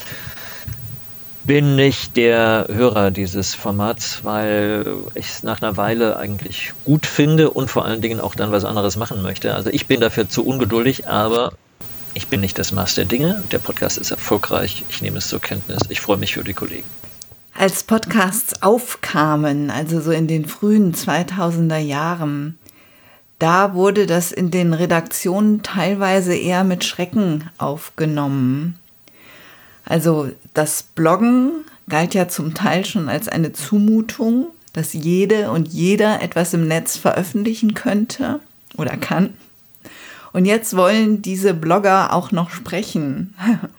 bin 1.46 1.76
nicht 1.76 2.16
der 2.18 2.68
Hörer 2.70 3.12
dieses 3.12 3.54
Formats, 3.54 4.24
weil 4.24 4.86
ich 5.16 5.28
es 5.28 5.44
nach 5.44 5.62
einer 5.62 5.78
Weile 5.78 6.18
eigentlich 6.18 6.74
gut 6.86 7.06
finde 7.06 7.50
und 7.50 7.70
vor 7.70 7.86
allen 7.86 8.02
Dingen 8.02 8.20
auch 8.20 8.36
dann 8.36 8.52
was 8.52 8.66
anderes 8.66 8.98
machen 8.98 9.22
möchte. 9.22 9.54
Also 9.54 9.70
ich 9.70 9.88
bin 9.88 10.00
dafür 10.00 10.30
zu 10.30 10.46
ungeduldig, 10.46 11.08
aber 11.08 11.54
ich 12.14 12.28
bin 12.28 12.42
nicht 12.42 12.58
das 12.60 12.72
Maß 12.72 12.96
der 12.96 13.06
Dinge. 13.06 13.44
Der 13.52 13.60
Podcast 13.60 13.98
ist 13.98 14.12
erfolgreich. 14.12 14.86
Ich 14.90 15.02
nehme 15.02 15.18
es 15.18 15.28
zur 15.28 15.42
Kenntnis. 15.42 15.80
Ich 15.90 16.00
freue 16.00 16.18
mich 16.18 16.34
für 16.34 16.44
die 16.44 16.54
Kollegen. 16.54 16.88
Als 17.56 17.84
Podcasts 17.84 18.62
aufkamen, 18.64 19.70
also 19.70 20.02
so 20.02 20.12
in 20.12 20.28
den 20.28 20.46
frühen 20.46 20.94
2000er 20.94 21.78
Jahren, 21.78 22.58
da 23.38 23.74
wurde 23.74 24.08
das 24.08 24.32
in 24.32 24.52
den 24.52 24.74
Redaktionen 24.74 25.62
teilweise 25.62 26.36
eher 26.36 26.64
mit 26.64 26.84
Schrecken 26.84 27.50
aufgenommen. 27.58 28.80
Also 29.86 30.30
das 30.54 30.84
Bloggen 30.84 31.66
galt 31.90 32.14
ja 32.14 32.28
zum 32.28 32.54
Teil 32.54 32.86
schon 32.86 33.10
als 33.10 33.28
eine 33.28 33.54
Zumutung, 33.54 34.48
dass 34.72 34.94
jede 34.94 35.52
und 35.52 35.68
jeder 35.68 36.22
etwas 36.22 36.54
im 36.54 36.68
Netz 36.68 36.98
veröffentlichen 36.98 37.74
könnte 37.74 38.40
oder 38.78 38.98
kann. 38.98 39.34
Und 40.32 40.46
jetzt 40.46 40.76
wollen 40.76 41.22
diese 41.22 41.54
Blogger 41.54 42.12
auch 42.14 42.32
noch 42.32 42.50
sprechen. 42.50 43.36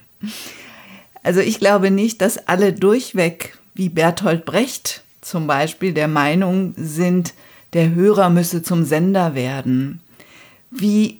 Also 1.26 1.40
ich 1.40 1.58
glaube 1.58 1.90
nicht, 1.90 2.20
dass 2.20 2.48
alle 2.48 2.74
durchweg, 2.74 3.56
wie 3.72 3.88
Bertolt 3.88 4.44
Brecht 4.44 5.02
zum 5.22 5.46
Beispiel, 5.46 5.94
der 5.94 6.06
Meinung 6.06 6.74
sind, 6.76 7.32
der 7.72 7.94
Hörer 7.94 8.28
müsse 8.28 8.62
zum 8.62 8.84
Sender 8.84 9.34
werden. 9.34 10.02
Wie, 10.70 11.18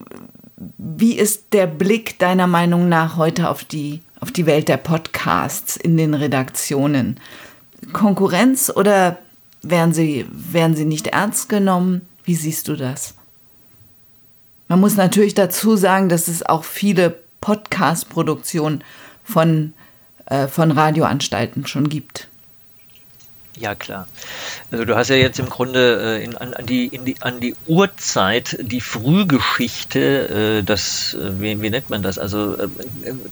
wie 0.77 1.15
ist 1.15 1.55
der 1.55 1.67
Blick 1.67 2.19
deiner 2.19 2.47
Meinung 2.47 2.91
nach 2.91 3.17
heute 3.17 3.49
auf 3.49 3.65
die 3.65 4.03
auf 4.25 4.33
die 4.33 4.47
Welt 4.47 4.69
der 4.69 4.79
Podcasts 4.79 5.77
in 5.77 5.99
den 5.99 6.15
Redaktionen. 6.15 7.21
Konkurrenz 7.93 8.73
oder 8.75 9.19
werden 9.61 9.93
sie, 9.93 10.25
werden 10.31 10.75
sie 10.75 10.87
nicht 10.87 11.09
ernst 11.09 11.51
genommen? 11.51 12.09
Wie 12.25 12.35
siehst 12.35 12.69
du 12.69 12.75
das? 12.75 13.17
Man 14.67 14.81
muss 14.81 14.97
natürlich 14.97 15.35
dazu 15.35 15.77
sagen, 15.77 16.09
dass 16.09 16.29
es 16.29 16.43
auch 16.43 16.65
viele 16.65 17.19
Podcast-Produktionen 17.43 18.83
von, 19.23 19.75
äh, 20.25 20.49
von 20.49 20.71
Radioanstalten 20.71 21.67
schon 21.67 21.91
gibt. 21.91 22.29
Ja, 23.57 23.75
klar. 23.77 24.09
Also 24.73 24.85
du 24.85 24.97
hast 24.97 25.11
ja 25.11 25.17
jetzt 25.17 25.39
im 25.39 25.49
Grunde 25.49 26.19
äh, 26.19 26.25
in, 26.25 26.37
an, 26.37 26.55
an, 26.55 26.67
die, 26.67 26.87
in 26.87 27.05
die, 27.05 27.23
an 27.23 27.39
die 27.39 27.55
Urzeit, 27.67 28.57
die 28.61 28.81
Frühgeschichte, 28.81 30.59
äh, 30.61 30.63
das, 30.65 31.15
äh, 31.15 31.41
wie, 31.41 31.63
wie, 31.63 31.71
nennt 31.71 31.89
man 31.89 32.03
das, 32.03 32.19
also 32.19 32.57
äh, 32.57 32.69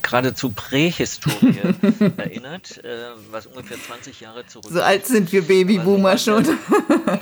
geradezu 0.03 0.51
Prähistorie 0.51 1.57
erinnert, 2.17 2.79
äh, 2.85 2.89
was 3.33 3.47
ungefähr 3.47 3.79
20 3.85 4.21
Jahre 4.21 4.47
zurück 4.47 4.67
So 4.71 4.81
alt 4.81 5.07
sind 5.07 5.33
wir 5.33 5.43
Babyboomer 5.43 6.17
schon. 6.17 6.47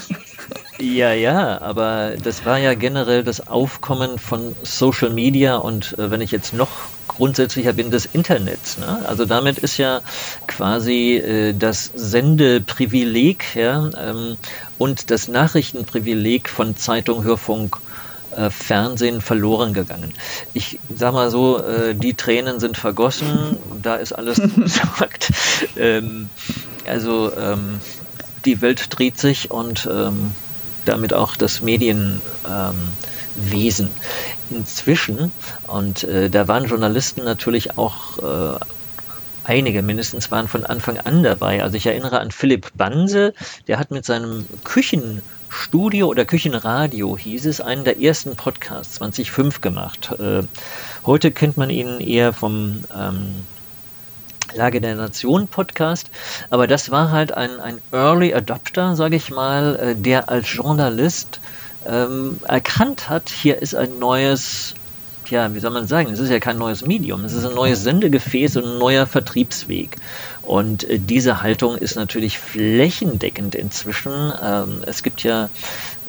ja, 0.79 1.13
ja, 1.13 1.61
aber 1.63 2.17
das 2.23 2.45
war 2.45 2.59
ja 2.59 2.75
generell 2.75 3.25
das 3.25 3.47
Aufkommen 3.47 4.19
von 4.19 4.55
Social 4.63 5.11
Media 5.11 5.57
und 5.57 5.99
äh, 5.99 6.11
wenn 6.11 6.21
ich 6.21 6.33
jetzt 6.33 6.53
noch 6.53 6.69
grundsätzlicher 7.11 7.73
bin 7.73 7.91
des 7.91 8.07
Internets. 8.07 8.79
Ne? 8.79 9.03
Also 9.07 9.25
damit 9.25 9.59
ist 9.59 9.77
ja 9.77 10.01
quasi 10.47 11.17
äh, 11.17 11.53
das 11.53 11.91
Sendeprivileg 11.95 13.57
ja, 13.57 13.91
ähm, 14.01 14.37
und 14.79 15.11
das 15.11 15.29
Nachrichtenprivileg 15.29 16.49
von 16.49 16.77
Zeitung, 16.77 17.25
Hörfunk, 17.25 17.77
äh, 18.37 18.49
Fernsehen 18.49 19.21
verloren 19.21 19.75
gegangen. 19.75 20.15
Ich 20.55 20.79
sag 20.95 21.13
mal 21.13 21.31
so, 21.31 21.59
äh, 21.59 21.95
die 21.95 22.15
Tränen 22.15 22.61
sind 22.61 22.77
vergossen, 22.77 23.57
da 23.83 23.97
ist 23.97 24.13
alles 24.13 24.41
gesagt. 24.57 25.33
ähm, 25.77 26.31
also 26.87 27.33
ähm, 27.37 27.81
die 28.45 28.63
Welt 28.63 28.87
dreht 28.91 29.19
sich 29.19 29.51
und 29.51 29.89
ähm, 29.93 30.33
damit 30.85 31.13
auch 31.13 31.37
das 31.37 31.61
Medien. 31.61 32.23
Ähm, 32.49 32.91
Wesen. 33.43 33.91
Inzwischen, 34.51 35.33
und 35.67 36.05
äh, 36.05 36.29
da 36.29 36.49
waren 36.49 36.65
Journalisten 36.67 37.25
natürlich 37.25 37.79
auch 37.79 38.19
äh, 38.19 38.59
einige 39.45 39.83
mindestens 39.83 40.31
waren 40.31 40.49
von 40.49 40.65
Anfang 40.65 40.99
an 40.99 41.23
dabei. 41.23 41.63
Also 41.63 41.77
ich 41.77 41.87
erinnere 41.87 42.21
an 42.21 42.31
Philipp 42.31 42.71
Banse, 42.75 43.35
der 43.67 43.79
hat 43.79 43.91
mit 43.91 44.05
seinem 44.05 44.47
Küchenstudio 44.65 46.07
oder 46.09 46.25
Küchenradio 46.25 47.17
hieß 47.17 47.47
es, 47.47 47.61
einen 47.61 47.85
der 47.85 48.01
ersten 48.01 48.37
Podcasts 48.37 48.95
2005 48.95 49.61
gemacht. 49.61 50.11
Äh, 50.19 50.43
heute 51.05 51.33
kennt 51.33 51.57
man 51.57 51.71
ihn 51.71 52.01
eher 52.01 52.33
vom 52.33 52.85
ähm, 52.97 53.45
Lage 54.55 54.81
der 54.81 54.97
Nation 54.97 55.49
Podcast, 55.49 56.11
aber 56.51 56.67
das 56.67 56.91
war 56.91 57.11
halt 57.11 57.33
ein, 57.33 57.61
ein 57.61 57.79
Early 57.93 58.35
Adopter, 58.35 58.97
sage 58.97 59.17
ich 59.17 59.31
mal, 59.31 59.77
äh, 59.77 59.95
der 59.97 60.29
als 60.29 60.53
Journalist 60.53 61.41
ähm, 61.87 62.39
erkannt 62.47 63.09
hat, 63.09 63.29
hier 63.29 63.61
ist 63.61 63.75
ein 63.75 63.99
neues, 63.99 64.75
ja, 65.29 65.53
wie 65.55 65.61
soll 65.61 65.71
man 65.71 65.87
sagen, 65.87 66.13
es 66.13 66.19
ist 66.19 66.31
ja 66.31 66.41
kein 66.41 66.59
neues 66.59 66.85
Medium, 66.85 67.25
es 67.25 67.33
ist 67.33 67.45
ein 67.45 67.55
neues 67.55 67.83
Sendegefäß 67.83 68.57
und 68.57 68.65
ein 68.65 68.79
neuer 68.79 69.07
Vertriebsweg. 69.07 69.97
Und 70.43 70.85
äh, 70.85 70.99
diese 70.99 71.43
Haltung 71.43 71.77
ist 71.77 71.97
natürlich 71.97 72.39
flächendeckend 72.39 73.55
inzwischen. 73.55 74.33
Ähm, 74.43 74.83
es 74.87 75.03
gibt 75.03 75.23
ja 75.23 75.49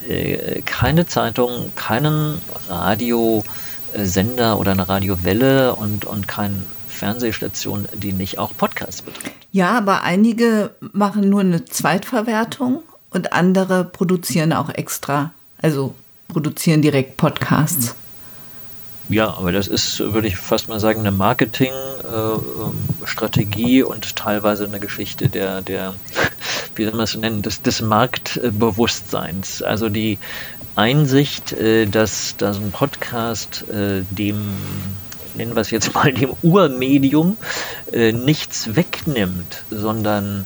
äh, 0.07 0.61
keine 0.63 1.05
Zeitung, 1.05 1.71
keinen 1.75 2.41
Radiosender 2.67 4.57
oder 4.57 4.71
eine 4.71 4.89
Radiowelle 4.89 5.75
und, 5.75 6.05
und 6.05 6.27
kein 6.27 6.65
Fernsehstation, 6.89 7.87
die 7.93 8.13
nicht 8.13 8.37
auch 8.37 8.51
Podcasts 8.57 9.01
betreibt. 9.01 9.35
Ja, 9.51 9.77
aber 9.77 10.03
einige 10.03 10.71
machen 10.93 11.29
nur 11.29 11.41
eine 11.41 11.65
Zweitverwertung 11.65 12.83
und 13.09 13.33
andere 13.33 13.83
produzieren 13.83 14.53
auch 14.53 14.69
extra 14.69 15.31
also 15.61 15.93
produzieren 16.27 16.81
direkt 16.81 17.15
Podcasts. 17.17 17.95
Ja, 19.09 19.35
aber 19.35 19.51
das 19.51 19.67
ist, 19.67 19.99
würde 19.99 20.29
ich 20.29 20.37
fast 20.37 20.69
mal 20.69 20.79
sagen, 20.79 21.01
eine 21.01 21.11
Marketingstrategie 21.11 23.79
äh, 23.79 23.83
und 23.83 24.15
teilweise 24.15 24.63
eine 24.65 24.79
Geschichte 24.79 25.27
der, 25.27 25.61
der 25.61 25.95
wie 26.75 26.85
soll 26.85 26.93
man 26.93 27.03
es 27.03 27.17
nennen, 27.17 27.41
des, 27.41 27.61
des 27.61 27.81
Marktbewusstseins. 27.81 29.63
Also 29.63 29.89
die 29.89 30.17
Einsicht, 30.75 31.53
äh, 31.53 31.87
dass, 31.87 32.35
dass 32.37 32.57
ein 32.57 32.71
Podcast 32.71 33.65
äh, 33.69 34.03
dem, 34.11 34.55
nennen 35.35 35.55
wir 35.55 35.61
es 35.61 35.71
jetzt 35.71 35.93
mal, 35.93 36.13
dem 36.13 36.33
Urmedium 36.41 37.37
äh, 37.91 38.13
nichts 38.13 38.75
wegnimmt, 38.75 39.63
sondern 39.69 40.45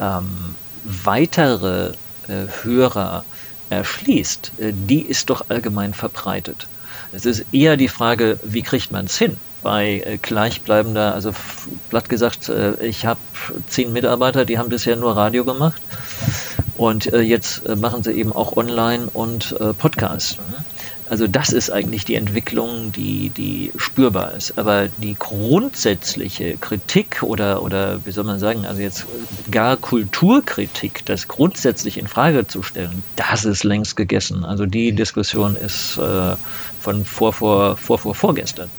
ähm, 0.00 0.54
weitere 0.84 1.92
äh, 2.28 2.46
Hörer 2.62 3.24
erschließt, 3.70 4.52
äh, 4.58 4.72
die 4.72 5.02
ist 5.02 5.30
doch 5.30 5.46
allgemein 5.48 5.94
verbreitet. 5.94 6.66
Es 7.12 7.24
ist 7.24 7.44
eher 7.52 7.76
die 7.76 7.88
Frage, 7.88 8.38
wie 8.44 8.62
kriegt 8.62 8.92
man 8.92 9.06
es 9.06 9.16
hin? 9.16 9.36
Bei 9.62 10.02
äh, 10.04 10.18
gleichbleibender, 10.18 11.14
also 11.14 11.32
platt 11.90 12.08
gesagt, 12.08 12.48
äh, 12.48 12.74
ich 12.84 13.06
habe 13.06 13.20
zehn 13.68 13.92
Mitarbeiter, 13.92 14.44
die 14.44 14.58
haben 14.58 14.68
bisher 14.68 14.96
nur 14.96 15.16
Radio 15.16 15.44
gemacht 15.44 15.80
und 16.76 17.06
jetzt 17.06 17.66
machen 17.76 18.04
sie 18.04 18.12
eben 18.12 18.32
auch 18.32 18.56
Online 18.56 19.08
und 19.12 19.52
Podcast. 19.78 20.38
Also 21.10 21.26
das 21.26 21.52
ist 21.52 21.70
eigentlich 21.70 22.04
die 22.04 22.14
Entwicklung, 22.14 22.92
die, 22.92 23.30
die 23.30 23.72
spürbar 23.76 24.32
ist. 24.32 24.58
Aber 24.58 24.88
die 24.98 25.14
grundsätzliche 25.14 26.56
Kritik 26.56 27.22
oder, 27.22 27.62
oder 27.62 28.04
wie 28.04 28.10
soll 28.10 28.24
man 28.24 28.38
sagen, 28.38 28.66
also 28.66 28.80
jetzt 28.80 29.06
gar 29.50 29.76
Kulturkritik, 29.76 31.04
das 31.06 31.28
grundsätzlich 31.28 31.98
in 31.98 32.06
Frage 32.06 32.46
zu 32.46 32.62
stellen, 32.62 33.02
das 33.16 33.44
ist 33.44 33.64
längst 33.64 33.96
gegessen. 33.96 34.44
Also 34.44 34.66
die 34.66 34.92
Diskussion 34.92 35.56
ist 35.56 35.98
äh, 35.98 36.36
von 36.80 37.04
vor, 37.04 37.32
vor, 37.32 37.76
vor, 37.76 37.98
vor, 37.98 38.14
vorgestern. 38.14 38.70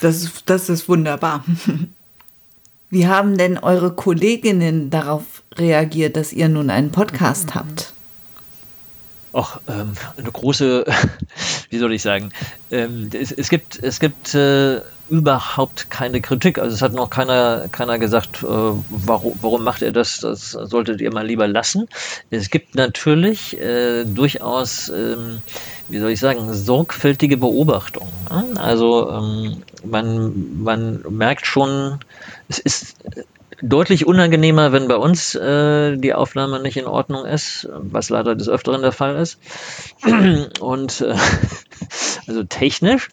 Das 0.00 0.22
ist, 0.22 0.42
das 0.46 0.68
ist 0.68 0.88
wunderbar. 0.88 1.44
Wie 2.90 3.06
haben 3.06 3.38
denn 3.38 3.58
eure 3.58 3.92
Kolleginnen 3.92 4.90
darauf 4.90 5.42
reagiert, 5.56 6.16
dass 6.16 6.32
ihr 6.32 6.48
nun 6.48 6.70
einen 6.70 6.90
Podcast 6.90 7.54
habt? 7.54 7.94
Auch 9.34 9.60
ähm, 9.68 9.94
eine 10.16 10.30
große, 10.30 10.84
wie 11.70 11.78
soll 11.78 11.92
ich 11.92 12.02
sagen, 12.02 12.30
ähm, 12.70 13.10
es, 13.12 13.32
es, 13.32 13.48
gibt, 13.48 13.82
es 13.82 14.00
gibt 14.00 14.34
äh, 14.34 14.80
überhaupt 15.10 15.90
keine 15.90 16.20
Kritik. 16.20 16.58
Also 16.58 16.74
es 16.74 16.82
hat 16.82 16.92
noch 16.92 17.10
keiner, 17.10 17.68
keiner 17.70 17.98
gesagt, 17.98 18.42
äh, 18.42 18.46
warum, 18.46 19.38
warum 19.42 19.64
macht 19.64 19.82
er 19.82 19.92
das? 19.92 20.20
Das 20.20 20.52
solltet 20.52 21.00
ihr 21.00 21.12
mal 21.12 21.26
lieber 21.26 21.46
lassen. 21.46 21.88
Es 22.30 22.50
gibt 22.50 22.74
natürlich 22.74 23.60
äh, 23.60 24.04
durchaus, 24.04 24.88
ähm, 24.88 25.42
wie 25.88 25.98
soll 25.98 26.10
ich 26.10 26.20
sagen, 26.20 26.52
sorgfältige 26.54 27.36
Beobachtungen. 27.36 28.12
Ne? 28.30 28.60
Also 28.60 29.10
ähm, 29.10 29.62
man, 29.84 30.62
man 30.62 31.04
merkt 31.10 31.46
schon, 31.46 31.98
es 32.48 32.58
ist 32.58 32.96
deutlich 33.62 34.06
unangenehmer, 34.06 34.72
wenn 34.72 34.88
bei 34.88 34.96
uns 34.96 35.34
äh, 35.34 35.96
die 35.96 36.14
Aufnahme 36.14 36.60
nicht 36.60 36.76
in 36.76 36.86
Ordnung 36.86 37.24
ist, 37.24 37.68
was 37.72 38.10
leider 38.10 38.34
des 38.34 38.48
Öfteren 38.48 38.82
der 38.82 38.92
Fall 38.92 39.16
ist. 39.16 39.38
Und 40.60 41.00
äh, 41.00 41.14
also 42.26 42.44
technisch 42.44 43.08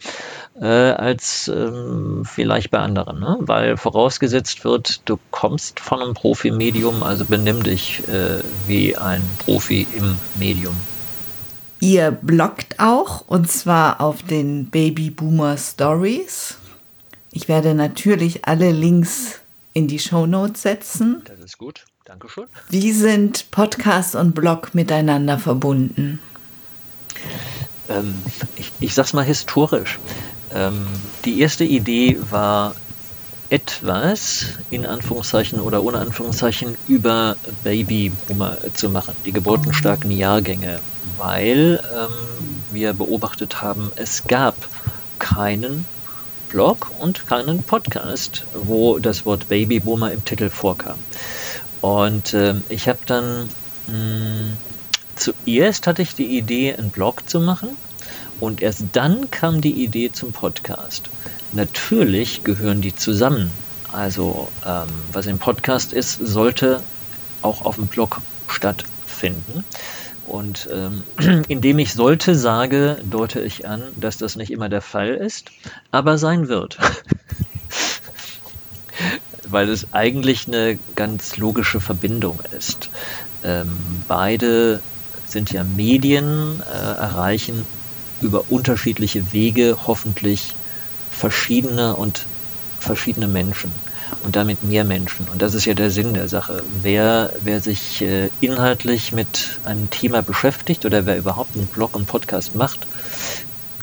äh, 0.60 0.66
als 0.66 1.48
ähm, 1.48 2.24
vielleicht 2.26 2.72
bei 2.72 2.80
anderen, 2.80 3.20
ne? 3.20 3.38
weil 3.42 3.78
vorausgesetzt 3.78 4.64
wird, 4.64 5.02
du 5.06 5.18
kommst 5.32 5.80
von 5.80 6.02
einem 6.02 6.14
Profi-Medium, 6.14 7.04
also 7.04 7.26
benimm 7.26 7.64
dich 7.64 8.08
äh, 8.08 8.42
wie 8.68 8.96
ein 8.96 9.22
Profi 9.40 9.88
im 9.96 10.18
Medium. 10.36 10.76
Ihr 11.80 12.12
bloggt 12.12 12.80
auch 12.80 13.28
und 13.28 13.50
zwar 13.50 14.02
auf 14.02 14.22
den 14.22 14.70
Baby 14.70 15.10
Boomer 15.10 15.58
Stories. 15.58 16.58
Ich 17.32 17.48
werde 17.48 17.74
natürlich 17.74 18.46
alle 18.46 18.72
Links 18.72 19.41
in 19.74 19.88
die 19.88 20.00
Shownotes 20.00 20.62
setzen. 20.62 21.22
Das 21.26 21.40
ist 21.40 21.58
gut. 21.58 21.86
Dankeschön. 22.06 22.46
Wie 22.70 22.92
sind 22.92 23.52
Podcast 23.52 24.16
und 24.16 24.34
Blog 24.34 24.74
miteinander 24.74 25.38
verbunden? 25.38 26.20
Ähm, 27.90 28.16
ich, 28.56 28.72
ich 28.80 28.94
sag's 28.94 29.14
mal 29.14 29.24
historisch. 29.24 30.00
Ähm, 30.54 30.88
die 31.26 31.40
erste 31.40 31.64
Idee 31.64 32.18
war 32.30 32.76
etwas 33.50 34.46
in 34.70 34.86
Anführungszeichen 34.86 35.60
oder 35.60 35.84
ohne 35.84 36.00
Anführungszeichen 36.00 36.78
über 36.88 37.36
Babyboomer 37.64 38.58
zu 38.74 38.90
machen, 38.90 39.14
die 39.26 39.34
geburtenstarken 39.34 40.10
Jahrgänge, 40.10 40.80
weil 41.18 41.84
ähm, 41.94 42.64
wir 42.72 42.94
beobachtet 42.94 43.62
haben, 43.62 43.92
es 43.98 44.24
gab 44.26 44.56
keinen 45.20 45.86
Blog 46.52 46.92
und 47.00 47.28
keinen 47.28 47.64
Podcast, 47.64 48.44
wo 48.54 49.00
das 49.00 49.26
Wort 49.26 49.48
Babyboomer 49.48 50.12
im 50.12 50.26
Titel 50.26 50.50
vorkam. 50.50 51.00
Und 51.80 52.34
äh, 52.34 52.56
ich 52.68 52.90
habe 52.90 53.00
dann 53.06 53.50
mh, 53.88 53.94
hm, 53.94 54.58
zuerst 55.16 55.88
hatte 55.88 56.02
ich 56.02 56.14
die 56.14 56.38
Idee, 56.38 56.76
einen 56.76 56.90
Blog 56.90 57.30
zu 57.30 57.40
machen 57.40 57.70
und 58.42 58.62
erst 58.62 58.84
dann 58.92 59.32
kam 59.32 59.62
die 59.62 59.84
Idee 59.84 60.12
zum 60.12 60.34
Podcast. 60.34 61.10
Natürlich 61.54 62.44
gehören 62.44 62.82
die 62.82 62.96
zusammen. 62.96 63.50
Also 63.94 64.50
ähm, 64.66 64.90
was 65.14 65.28
im 65.28 65.40
Podcast 65.40 65.94
ist, 65.94 66.20
sollte 66.20 66.82
auch 67.42 67.64
auf 67.64 67.76
dem 67.76 67.88
Blog 67.88 68.20
stattfinden. 68.48 69.64
Und 70.32 70.70
ähm, 70.72 71.04
indem 71.50 71.78
ich 71.80 71.94
sollte 71.94 72.36
sage, 72.36 72.98
deute 73.04 73.42
ich 73.42 73.68
an, 73.68 73.84
dass 74.00 74.18
das 74.18 74.38
nicht 74.38 74.50
immer 74.50 74.70
der 74.70 74.82
Fall 74.82 75.10
ist, 75.10 75.52
aber 75.92 76.18
sein 76.18 76.48
wird. 76.48 76.78
Weil 79.50 79.68
es 79.68 79.92
eigentlich 79.92 80.48
eine 80.48 80.80
ganz 80.96 81.36
logische 81.36 81.82
Verbindung 81.82 82.40
ist. 82.58 82.90
Ähm, 83.44 84.06
beide 84.08 84.80
sind 85.28 85.52
ja 85.52 85.66
Medien, 85.66 86.62
äh, 86.62 86.72
erreichen 86.72 87.66
über 88.22 88.50
unterschiedliche 88.50 89.34
Wege 89.34 89.80
hoffentlich 89.86 90.54
verschiedene 91.10 91.98
und 91.98 92.26
verschiedene 92.80 93.28
Menschen 93.28 93.70
und 94.24 94.36
damit 94.36 94.64
mehr 94.64 94.84
Menschen. 94.84 95.28
Und 95.32 95.42
das 95.42 95.54
ist 95.54 95.66
ja 95.66 95.74
der 95.74 95.92
Sinn 95.92 96.14
der 96.14 96.28
Sache. 96.28 96.64
Wer, 96.82 97.32
wer 97.44 97.62
sich 97.62 98.02
äh, 98.02 98.30
inhaltlich 98.40 99.12
mit 99.12 99.60
einem 99.66 99.90
Thema 99.90 100.22
beschäftigt 100.22 100.86
oder 100.86 101.06
wer 101.06 101.18
überhaupt 101.18 101.56
einen 101.56 101.68
Blog 101.68 101.96
und 101.96 102.08
Podcast 102.08 102.56
macht, 102.56 102.88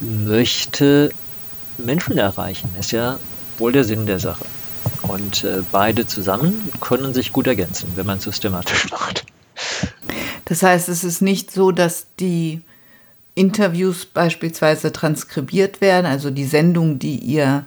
möchte 0.01 1.11
Menschen 1.77 2.17
erreichen. 2.17 2.69
Ist 2.79 2.91
ja 2.91 3.19
wohl 3.57 3.71
der 3.71 3.83
Sinn 3.83 4.05
der 4.05 4.19
Sache. 4.19 4.45
Und 5.03 5.43
äh, 5.43 5.61
beide 5.71 6.07
zusammen 6.07 6.69
können 6.79 7.13
sich 7.13 7.33
gut 7.33 7.47
ergänzen, 7.47 7.91
wenn 7.95 8.05
man 8.05 8.17
es 8.19 8.23
systematisch 8.23 8.89
macht. 8.91 9.25
Das 10.45 10.63
heißt, 10.63 10.89
es 10.89 11.03
ist 11.03 11.21
nicht 11.21 11.51
so, 11.51 11.71
dass 11.71 12.07
die 12.19 12.61
Interviews 13.35 14.05
beispielsweise 14.05 14.91
transkribiert 14.91 15.81
werden, 15.81 16.05
also 16.05 16.31
die 16.31 16.45
Sendung, 16.45 16.99
die 16.99 17.17
ihr 17.17 17.65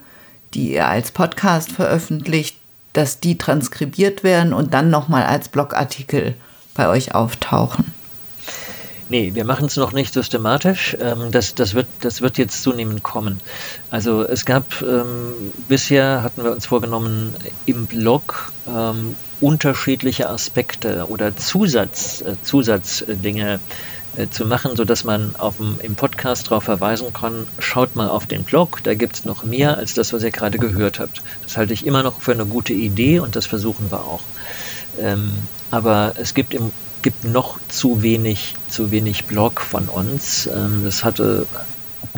die 0.53 0.73
ihr 0.73 0.87
als 0.87 1.11
Podcast 1.11 1.71
veröffentlicht, 1.71 2.57
dass 2.93 3.19
die 3.19 3.37
transkribiert 3.37 4.23
werden 4.23 4.53
und 4.53 4.73
dann 4.73 4.89
nochmal 4.89 5.23
als 5.23 5.49
Blogartikel 5.49 6.35
bei 6.75 6.87
euch 6.87 7.13
auftauchen? 7.13 7.93
Nee, 9.09 9.35
wir 9.35 9.45
machen 9.45 9.67
es 9.67 9.75
noch 9.75 9.91
nicht 9.91 10.13
systematisch. 10.13 10.97
Ähm, 10.99 11.31
das, 11.31 11.53
das, 11.55 11.73
wird, 11.75 11.87
das 12.01 12.21
wird 12.21 12.37
jetzt 12.37 12.63
zunehmend 12.63 13.03
kommen. 13.03 13.39
Also 13.91 14.23
es 14.23 14.45
gab, 14.45 14.81
ähm, 14.81 15.33
bisher 15.67 16.23
hatten 16.23 16.43
wir 16.43 16.51
uns 16.51 16.65
vorgenommen, 16.65 17.35
im 17.65 17.85
Blog 17.85 18.51
ähm, 18.67 19.15
unterschiedliche 19.41 20.29
Aspekte 20.29 21.05
oder 21.09 21.35
Zusatz, 21.35 22.21
äh, 22.21 22.35
Zusatzdinge 22.43 23.59
äh, 24.15 24.29
zu 24.29 24.45
machen, 24.45 24.75
sodass 24.75 25.03
man 25.03 25.35
auf 25.37 25.57
dem, 25.57 25.79
im 25.81 25.95
Podcast 25.95 26.47
darauf 26.47 26.65
verweisen 26.65 27.11
kann, 27.13 27.47
schaut 27.57 27.95
mal 27.95 28.09
auf 28.09 28.27
den 28.27 28.43
Blog, 28.43 28.79
da 28.83 28.93
gibt 28.93 29.15
es 29.15 29.25
noch 29.25 29.43
mehr 29.43 29.77
als 29.77 29.95
das, 29.95 30.13
was 30.13 30.23
ihr 30.23 30.31
gerade 30.31 30.59
gehört 30.59 30.99
habt. 30.99 31.23
Das 31.41 31.57
halte 31.57 31.73
ich 31.73 31.85
immer 31.85 32.03
noch 32.03 32.21
für 32.21 32.33
eine 32.33 32.45
gute 32.45 32.73
Idee 32.73 33.19
und 33.19 33.35
das 33.35 33.45
versuchen 33.45 33.91
wir 33.91 34.01
auch. 34.01 34.21
Ähm, 34.99 35.31
aber 35.71 36.13
es 36.17 36.35
gibt, 36.35 36.53
im, 36.53 36.71
gibt 37.01 37.23
noch 37.23 37.59
zu 37.69 38.03
wenig, 38.03 38.55
zu 38.69 38.91
wenig 38.91 39.25
Blog 39.25 39.61
von 39.61 39.89
uns. 39.89 40.45
Ähm, 40.47 40.83
das 40.85 41.03
hatte, 41.03 41.47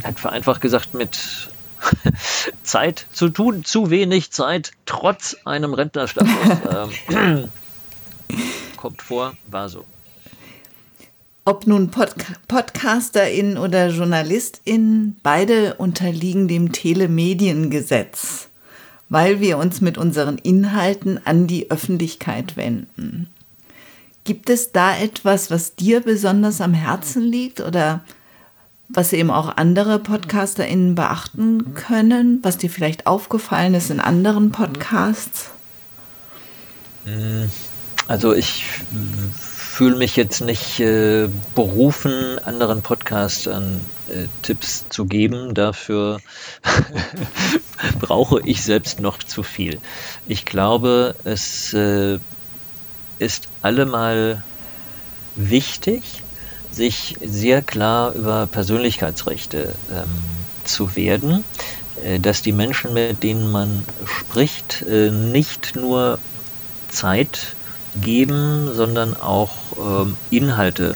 hat 0.04 0.20
vereinfacht 0.20 0.60
gesagt, 0.60 0.94
mit 0.94 1.18
Zeit 2.64 3.06
zu 3.14 3.30
tun, 3.30 3.64
zu 3.64 3.90
wenig 3.90 4.32
Zeit, 4.32 4.72
trotz 4.86 5.38
einem 5.46 5.74
Rentnerstatus. 5.74 6.30
ähm, 7.10 7.50
kommt 8.76 9.02
vor, 9.02 9.34
war 9.50 9.70
so. 9.70 9.86
Ob 11.48 11.68
nun 11.68 11.92
Pod 11.92 12.16
PodcasterInnen 12.48 13.60
oder 13.60 13.90
JournalistInnen, 13.90 15.18
beide 15.22 15.76
unterliegen 15.76 16.48
dem 16.48 16.72
Telemediengesetz, 16.72 18.48
weil 19.10 19.40
wir 19.42 19.60
uns 19.60 19.80
mit 19.80 20.00
unseren 20.00 20.40
Inhalten 20.40 21.20
an 21.24 21.46
die 21.46 21.70
Öffentlichkeit 21.70 22.58
wenden. 22.58 23.30
Gibt 24.24 24.50
es 24.50 24.72
da 24.72 24.98
etwas, 24.98 25.52
was 25.52 25.76
dir 25.76 26.00
besonders 26.00 26.62
am 26.62 26.74
Herzen 26.74 27.22
liegt 27.22 27.62
oder 27.62 28.04
was 28.90 29.14
eben 29.14 29.30
auch 29.30 29.56
andere 29.56 30.00
PodcasterInnen 30.00 30.96
beachten 30.96 31.76
können, 31.76 32.40
was 32.42 32.58
dir 32.58 32.72
vielleicht 32.72 33.06
aufgefallen 33.06 33.76
ist 33.76 33.92
in 33.92 34.00
anderen 34.00 34.50
Podcasts? 34.50 35.52
Also 38.08 38.34
ich 38.34 38.66
fühle 39.76 39.98
mich 39.98 40.16
jetzt 40.16 40.40
nicht 40.40 40.80
äh, 40.80 41.28
berufen, 41.54 42.40
anderen 42.46 42.82
Podcastern 42.82 43.82
äh, 44.08 44.28
Tipps 44.42 44.86
zu 44.88 45.04
geben. 45.04 45.54
Dafür 45.54 46.22
brauche 48.00 48.40
ich 48.46 48.64
selbst 48.64 49.02
noch 49.02 49.18
zu 49.18 49.44
viel. 49.44 49.82
Ich 50.28 50.46
glaube, 50.46 51.14
es 51.26 51.74
äh, 51.74 52.20
ist 53.20 53.50
allemal 53.64 54.46
wichtig, 55.36 56.24
sich 56.72 57.18
sehr 57.22 57.62
klar 57.62 58.14
über 58.14 58.48
Persönlichkeitsrechte 58.48 59.76
ähm, 59.92 60.06
zu 60.64 60.96
werden, 60.96 61.44
äh, 62.02 62.22
dass 62.22 62.42
die 62.42 62.54
Menschen, 62.54 62.94
mit 62.94 63.24
denen 63.24 63.52
man 63.52 63.84
spricht, 64.06 64.84
äh, 64.84 65.12
nicht 65.12 65.76
nur 65.76 66.18
Zeit 66.88 67.55
geben, 68.02 68.70
sondern 68.74 69.16
auch 69.16 69.54
ähm, 69.80 70.18
Inhalte 70.30 70.96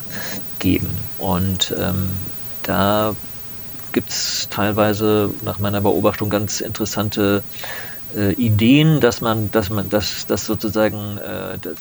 geben. 0.60 0.90
Und 1.18 1.74
ähm, 1.78 2.10
da 2.64 3.16
gibt 3.92 4.10
es 4.10 4.48
teilweise 4.50 5.32
nach 5.44 5.60
meiner 5.60 5.82
Beobachtung 5.82 6.30
ganz 6.30 6.62
interessante 6.62 7.44
äh, 8.16 8.34
Ideen, 8.34 9.00
dass 9.00 9.22
man, 9.22 9.52
dass 9.52 9.70
man, 9.70 9.90
dass, 9.90 10.26
dass 10.28 10.46
sozusagen 10.46 11.18
äh, 11.18 11.58
das, 11.62 11.76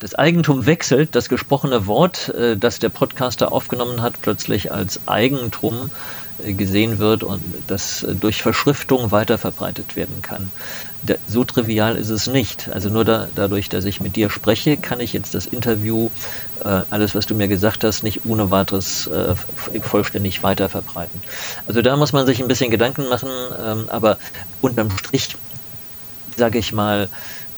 das, 0.00 0.14
Eigentum 0.14 0.66
wechselt, 0.66 1.14
das 1.14 1.28
gesprochene 1.28 1.86
Wort, 1.86 2.28
äh, 2.30 2.56
das 2.56 2.78
der 2.78 2.88
Podcaster 2.88 3.52
aufgenommen 3.52 4.02
hat, 4.02 4.20
plötzlich 4.22 4.72
als 4.72 5.00
Eigentum 5.06 5.90
äh, 6.44 6.52
gesehen 6.52 6.98
wird 6.98 7.22
und 7.22 7.42
das 7.66 8.02
äh, 8.02 8.14
durch 8.14 8.42
Verschriftung 8.42 9.10
weiterverbreitet 9.10 9.96
werden 9.96 10.22
kann. 10.22 10.50
So 11.26 11.44
trivial 11.44 11.96
ist 11.96 12.10
es 12.10 12.26
nicht. 12.26 12.68
Also 12.68 12.88
nur 12.88 13.04
da, 13.04 13.28
dadurch, 13.34 13.68
dass 13.68 13.84
ich 13.84 14.00
mit 14.00 14.16
dir 14.16 14.30
spreche, 14.30 14.76
kann 14.76 15.00
ich 15.00 15.12
jetzt 15.12 15.34
das 15.34 15.46
Interview, 15.46 16.10
äh, 16.64 16.82
alles, 16.90 17.14
was 17.14 17.26
du 17.26 17.34
mir 17.34 17.48
gesagt 17.48 17.84
hast, 17.84 18.02
nicht 18.02 18.24
ohne 18.26 18.50
weiteres 18.50 19.10
vollständig 19.82 20.42
weiterverbreiten. 20.42 21.20
Also 21.66 21.82
da 21.82 21.96
muss 21.96 22.12
man 22.12 22.26
sich 22.26 22.40
ein 22.40 22.48
bisschen 22.48 22.70
Gedanken 22.70 23.08
machen, 23.08 23.30
ähm, 23.60 23.88
aber 23.88 24.18
unterm 24.60 24.90
Strich, 24.90 25.36
sage 26.36 26.58
ich 26.58 26.72
mal, 26.72 27.08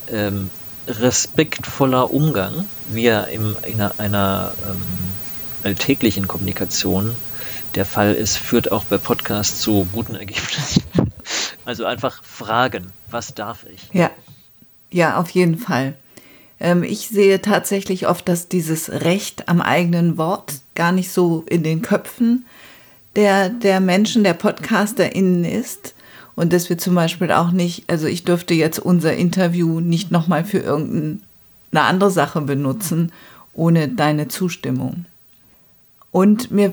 ähm, 0.08 0.50
respektvoller 0.86 2.12
Umgang, 2.12 2.68
wie 2.90 3.06
er 3.06 3.28
in 3.28 3.56
einer, 3.62 3.94
einer 3.98 4.52
ähm, 4.66 4.82
alltäglichen 5.62 6.28
Kommunikation 6.28 7.16
der 7.74 7.84
Fall 7.84 8.14
ist, 8.14 8.36
führt 8.36 8.70
auch 8.70 8.84
bei 8.84 8.98
Podcasts 8.98 9.60
zu 9.60 9.86
guten 9.92 10.14
Ergebnissen. 10.14 10.82
Also 11.64 11.84
einfach 11.84 12.22
fragen, 12.22 12.92
was 13.10 13.34
darf 13.34 13.64
ich? 13.72 13.88
Ja, 13.92 14.10
ja, 14.90 15.16
auf 15.16 15.30
jeden 15.30 15.58
Fall. 15.58 15.96
Ähm, 16.60 16.82
ich 16.82 17.08
sehe 17.08 17.42
tatsächlich 17.42 18.06
oft, 18.06 18.28
dass 18.28 18.48
dieses 18.48 18.90
Recht 18.90 19.48
am 19.48 19.60
eigenen 19.60 20.18
Wort 20.18 20.60
gar 20.74 20.92
nicht 20.92 21.10
so 21.10 21.44
in 21.48 21.62
den 21.62 21.82
Köpfen 21.82 22.46
der, 23.16 23.48
der 23.48 23.80
Menschen, 23.80 24.24
der 24.24 24.34
PodcasterInnen 24.34 25.44
ist. 25.44 25.94
Und 26.36 26.52
dass 26.52 26.68
wir 26.68 26.78
zum 26.78 26.94
Beispiel 26.94 27.30
auch 27.30 27.52
nicht, 27.52 27.88
also 27.88 28.06
ich 28.06 28.24
dürfte 28.24 28.54
jetzt 28.54 28.78
unser 28.80 29.14
Interview 29.14 29.80
nicht 29.80 30.10
nochmal 30.10 30.44
für 30.44 30.58
irgendeine 30.58 31.20
andere 31.72 32.10
Sache 32.10 32.40
benutzen, 32.40 33.12
ohne 33.52 33.88
deine 33.88 34.26
Zustimmung. 34.28 35.04
Und 36.10 36.50
mir 36.50 36.72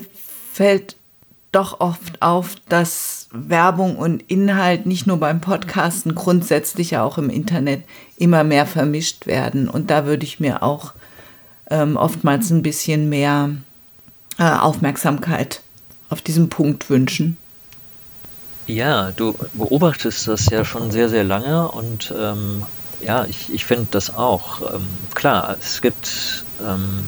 fällt 0.52 0.96
doch 1.52 1.80
oft 1.80 2.22
auf, 2.22 2.56
dass 2.68 3.21
Werbung 3.32 3.96
und 3.96 4.22
Inhalt 4.30 4.84
nicht 4.86 5.06
nur 5.06 5.16
beim 5.16 5.40
Podcasten, 5.40 6.14
grundsätzlich 6.14 6.98
auch 6.98 7.16
im 7.18 7.30
Internet 7.30 7.82
immer 8.16 8.44
mehr 8.44 8.66
vermischt 8.66 9.26
werden. 9.26 9.68
Und 9.68 9.90
da 9.90 10.04
würde 10.04 10.24
ich 10.24 10.38
mir 10.38 10.62
auch 10.62 10.92
ähm, 11.70 11.96
oftmals 11.96 12.50
ein 12.50 12.62
bisschen 12.62 13.08
mehr 13.08 13.50
äh, 14.38 14.44
Aufmerksamkeit 14.44 15.62
auf 16.10 16.20
diesen 16.20 16.50
Punkt 16.50 16.90
wünschen. 16.90 17.38
Ja, 18.66 19.10
du 19.12 19.34
beobachtest 19.54 20.28
das 20.28 20.46
ja 20.50 20.64
schon 20.64 20.90
sehr, 20.90 21.08
sehr 21.08 21.24
lange 21.24 21.68
und 21.68 22.14
ähm, 22.16 22.64
ja, 23.00 23.24
ich, 23.24 23.52
ich 23.52 23.64
finde 23.64 23.88
das 23.90 24.14
auch. 24.14 24.74
Ähm, 24.74 24.86
klar, 25.14 25.56
es 25.60 25.82
gibt 25.82 26.44
ähm, 26.64 27.02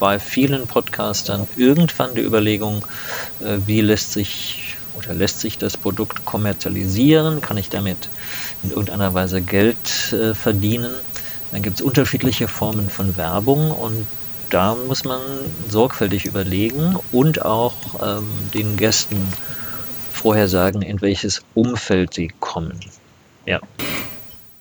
bei 0.00 0.18
vielen 0.18 0.66
Podcastern 0.66 1.46
irgendwann 1.56 2.14
die 2.14 2.22
Überlegung, 2.22 2.84
äh, 3.40 3.58
wie 3.66 3.80
lässt 3.80 4.12
sich 4.12 4.67
oder 4.98 5.14
lässt 5.14 5.40
sich 5.40 5.58
das 5.58 5.76
Produkt 5.76 6.24
kommerzialisieren? 6.24 7.40
Kann 7.40 7.56
ich 7.56 7.70
damit 7.70 8.08
in 8.62 8.70
irgendeiner 8.70 9.14
Weise 9.14 9.40
Geld 9.40 10.12
äh, 10.12 10.34
verdienen? 10.34 10.90
Dann 11.52 11.62
gibt 11.62 11.76
es 11.76 11.82
unterschiedliche 11.82 12.48
Formen 12.48 12.90
von 12.90 13.16
Werbung 13.16 13.70
und 13.70 14.06
da 14.50 14.74
muss 14.74 15.04
man 15.04 15.20
sorgfältig 15.68 16.26
überlegen 16.26 16.96
und 17.12 17.44
auch 17.44 17.74
ähm, 18.02 18.28
den 18.54 18.76
Gästen 18.76 19.16
vorher 20.12 20.48
sagen, 20.48 20.82
in 20.82 21.00
welches 21.00 21.42
Umfeld 21.54 22.14
sie 22.14 22.32
kommen. 22.40 22.78
Ja. 23.46 23.60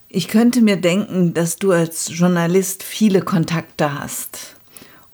Ich 0.10 0.28
könnte 0.28 0.62
mir 0.62 0.78
denken, 0.78 1.34
dass 1.34 1.58
du 1.58 1.71
als 1.71 2.10
Journalist 2.10 2.84
viele 2.84 3.21
Kontakte 3.21 4.00
hast 4.00 4.56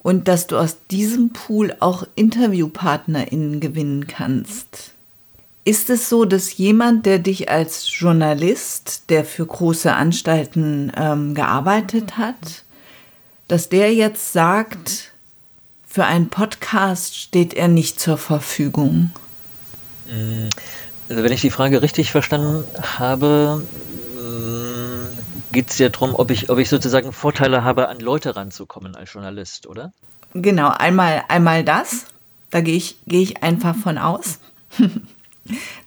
und 0.03 0.27
dass 0.27 0.47
du 0.47 0.57
aus 0.57 0.77
diesem 0.91 1.33
Pool 1.33 1.75
auch 1.79 2.05
InterviewpartnerInnen 2.15 3.59
gewinnen 3.59 4.07
kannst. 4.07 4.92
Ist 5.65 5.89
es 5.89 6.09
so, 6.09 6.25
dass 6.25 6.57
jemand, 6.57 7.05
der 7.05 7.19
dich 7.19 7.49
als 7.49 7.87
Journalist, 7.97 9.09
der 9.09 9.23
für 9.23 9.45
große 9.45 9.93
Anstalten 9.93 10.91
ähm, 10.95 11.35
gearbeitet 11.35 12.17
hat, 12.17 12.63
dass 13.47 13.69
der 13.69 13.93
jetzt 13.93 14.33
sagt, 14.33 15.11
für 15.87 16.05
einen 16.05 16.29
Podcast 16.29 17.17
steht 17.17 17.53
er 17.53 17.67
nicht 17.67 17.99
zur 17.99 18.17
Verfügung? 18.17 19.11
Also 21.07 21.23
wenn 21.23 21.31
ich 21.31 21.41
die 21.41 21.49
Frage 21.49 21.81
richtig 21.81 22.11
verstanden 22.11 22.65
habe, 22.97 23.63
geht 25.53 25.69
es 25.69 25.77
ja 25.77 25.87
darum, 25.87 26.15
ob 26.15 26.31
ich, 26.31 26.49
ob 26.49 26.57
ich 26.57 26.67
sozusagen 26.67 27.13
Vorteile 27.13 27.63
habe, 27.63 27.87
an 27.87 27.99
Leute 27.99 28.35
ranzukommen 28.35 28.95
als 28.95 29.13
Journalist, 29.13 29.67
oder? 29.67 29.93
Genau, 30.33 30.69
einmal, 30.69 31.23
einmal 31.29 31.63
das. 31.63 32.07
Da 32.49 32.59
gehe 32.61 32.75
ich, 32.75 32.97
gehe 33.07 33.21
ich 33.21 33.43
einfach 33.43 33.75
von 33.75 33.97
aus, 33.97 34.39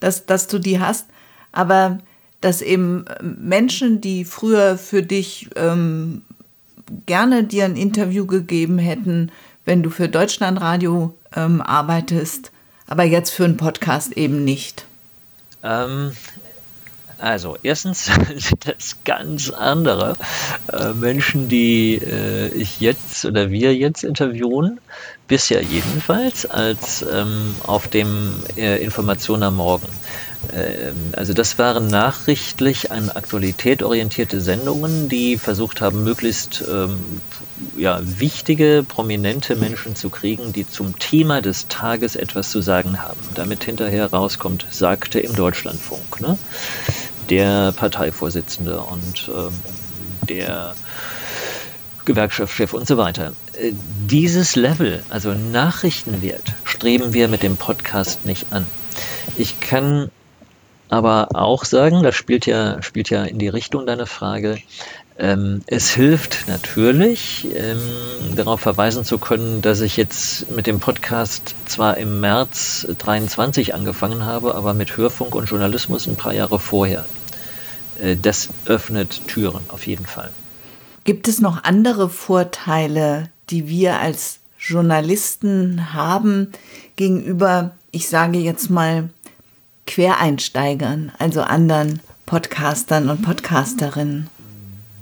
dass, 0.01 0.27
dass 0.27 0.47
du 0.47 0.59
die 0.59 0.81
hast. 0.81 1.07
Aber 1.53 1.99
dass 2.41 2.63
eben 2.63 3.05
Menschen, 3.21 4.01
die 4.01 4.25
früher 4.25 4.79
für 4.79 5.03
dich 5.03 5.49
ähm, 5.57 6.23
gerne 7.07 7.45
dir 7.45 7.65
ein 7.65 7.77
Interview 7.77 8.27
gegeben 8.27 8.79
hätten, 8.79 9.33
wenn 9.65 9.83
du 9.83 9.91
für 9.91 10.09
Deutschlandradio 10.09 11.15
ähm, 11.35 11.61
arbeitest, 11.61 12.53
aber 12.87 13.05
jetzt 13.05 13.31
für 13.31 13.45
einen 13.45 13.57
Podcast 13.57 14.13
eben 14.13 14.45
nicht. 14.45 14.85
Ähm, 15.63 16.13
also, 17.19 17.57
erstens 17.63 18.07
sind 18.37 18.67
das 18.67 18.97
ganz 19.05 19.51
andere 19.51 20.17
äh, 20.73 20.93
Menschen, 20.93 21.49
die 21.49 21.95
äh, 21.95 22.49
ich 22.49 22.81
jetzt 22.81 23.25
oder 23.25 23.51
wir 23.51 23.75
jetzt 23.75 24.05
interviewen, 24.05 24.81
bisher 25.29 25.63
jedenfalls, 25.63 26.47
als 26.47 27.05
ähm, 27.11 27.55
auf 27.65 27.89
dem 27.89 28.35
äh, 28.57 28.83
Information 28.83 29.43
am 29.43 29.57
Morgen. 29.57 29.89
Ähm, 30.53 31.13
also 31.13 31.33
das 31.33 31.59
waren 31.59 31.87
nachrichtlich 31.89 32.93
an 32.93 33.11
Aktualität 33.11 33.83
orientierte 33.83 34.41
Sendungen, 34.41 35.09
die 35.09 35.39
versucht 35.39 35.81
haben, 35.81 36.05
möglichst 36.05 36.65
ähm, 36.69 36.99
ja, 37.77 38.01
wichtige, 38.03 38.85
prominente 38.87 39.57
Menschen 39.57 39.97
zu 39.97 40.11
kriegen, 40.11 40.53
die 40.53 40.69
zum 40.69 40.99
Thema 40.99 41.41
des 41.41 41.69
Tages 41.69 42.17
etwas 42.17 42.51
zu 42.51 42.61
sagen 42.61 43.03
haben. 43.03 43.21
Damit 43.35 43.65
hinterher 43.65 44.07
rauskommt, 44.13 44.67
sagte 44.71 45.21
im 45.21 45.35
Deutschlandfunk. 45.35 46.21
Ne? 46.21 46.39
Der 47.31 47.73
Parteivorsitzende 47.73 48.81
und 48.81 49.29
ähm, 49.29 49.53
der 50.29 50.75
Gewerkschaftschef 52.05 52.73
und 52.73 52.87
so 52.87 52.97
weiter. 52.97 53.33
Äh, 53.55 53.73
dieses 54.07 54.57
Level, 54.57 55.03
also 55.11 55.35
Nachrichtenwert, 55.35 56.55
streben 56.65 57.13
wir 57.13 57.29
mit 57.29 57.43
dem 57.43 57.57
Podcast 57.57 58.25
nicht 58.25 58.47
an. 58.53 58.67
Ich 59.37 59.61
kann 59.61 60.11
aber 60.89 61.29
auch 61.35 61.65
sagen, 61.65 62.03
das 62.03 62.15
spielt 62.15 62.47
ja, 62.47 62.81
spielt 62.83 63.11
ja 63.11 63.25
in 63.25 63.39
die 63.39 63.49
Richtung 63.49 63.87
deiner 63.87 64.07
Frage, 64.07 64.59
ähm, 65.19 65.63
es 65.67 65.91
hilft 65.91 66.47
natürlich, 66.47 67.49
ähm, 67.55 67.79
darauf 68.37 68.61
verweisen 68.61 69.05
zu 69.05 69.19
können, 69.19 69.63
dass 69.63 69.81
ich 69.81 69.97
jetzt 69.97 70.51
mit 70.55 70.67
dem 70.67 70.79
Podcast 70.79 71.55
zwar 71.65 71.97
im 71.97 72.21
März 72.21 72.87
23 72.99 73.75
angefangen 73.75 74.27
habe, 74.27 74.55
aber 74.55 74.75
mit 74.75 74.97
Hörfunk 74.97 75.35
und 75.35 75.49
Journalismus 75.49 76.07
ein 76.07 76.17
paar 76.17 76.35
Jahre 76.35 76.59
vorher. 76.59 77.07
Äh, 78.01 78.17
das 78.17 78.51
öffnet 78.67 79.27
Türen 79.27 79.63
auf 79.69 79.87
jeden 79.87 80.07
Fall. 80.07 80.31
Gibt 81.05 81.29
es 81.29 81.41
noch 81.41 81.65
andere 81.65 82.11
Vorteile, 82.11 83.31
die 83.49 83.69
wir 83.69 84.01
als 84.01 84.41
Journalisten 84.59 85.95
haben 85.95 86.53
gegenüber, 86.97 87.71
ich 87.91 88.09
sage 88.09 88.39
jetzt 88.39 88.69
mal, 88.69 89.09
Quereinsteigern, 89.87 91.13
also 91.19 91.43
anderen 91.43 92.01
Podcastern 92.27 93.09
und 93.09 93.23
Podcasterinnen? 93.23 94.29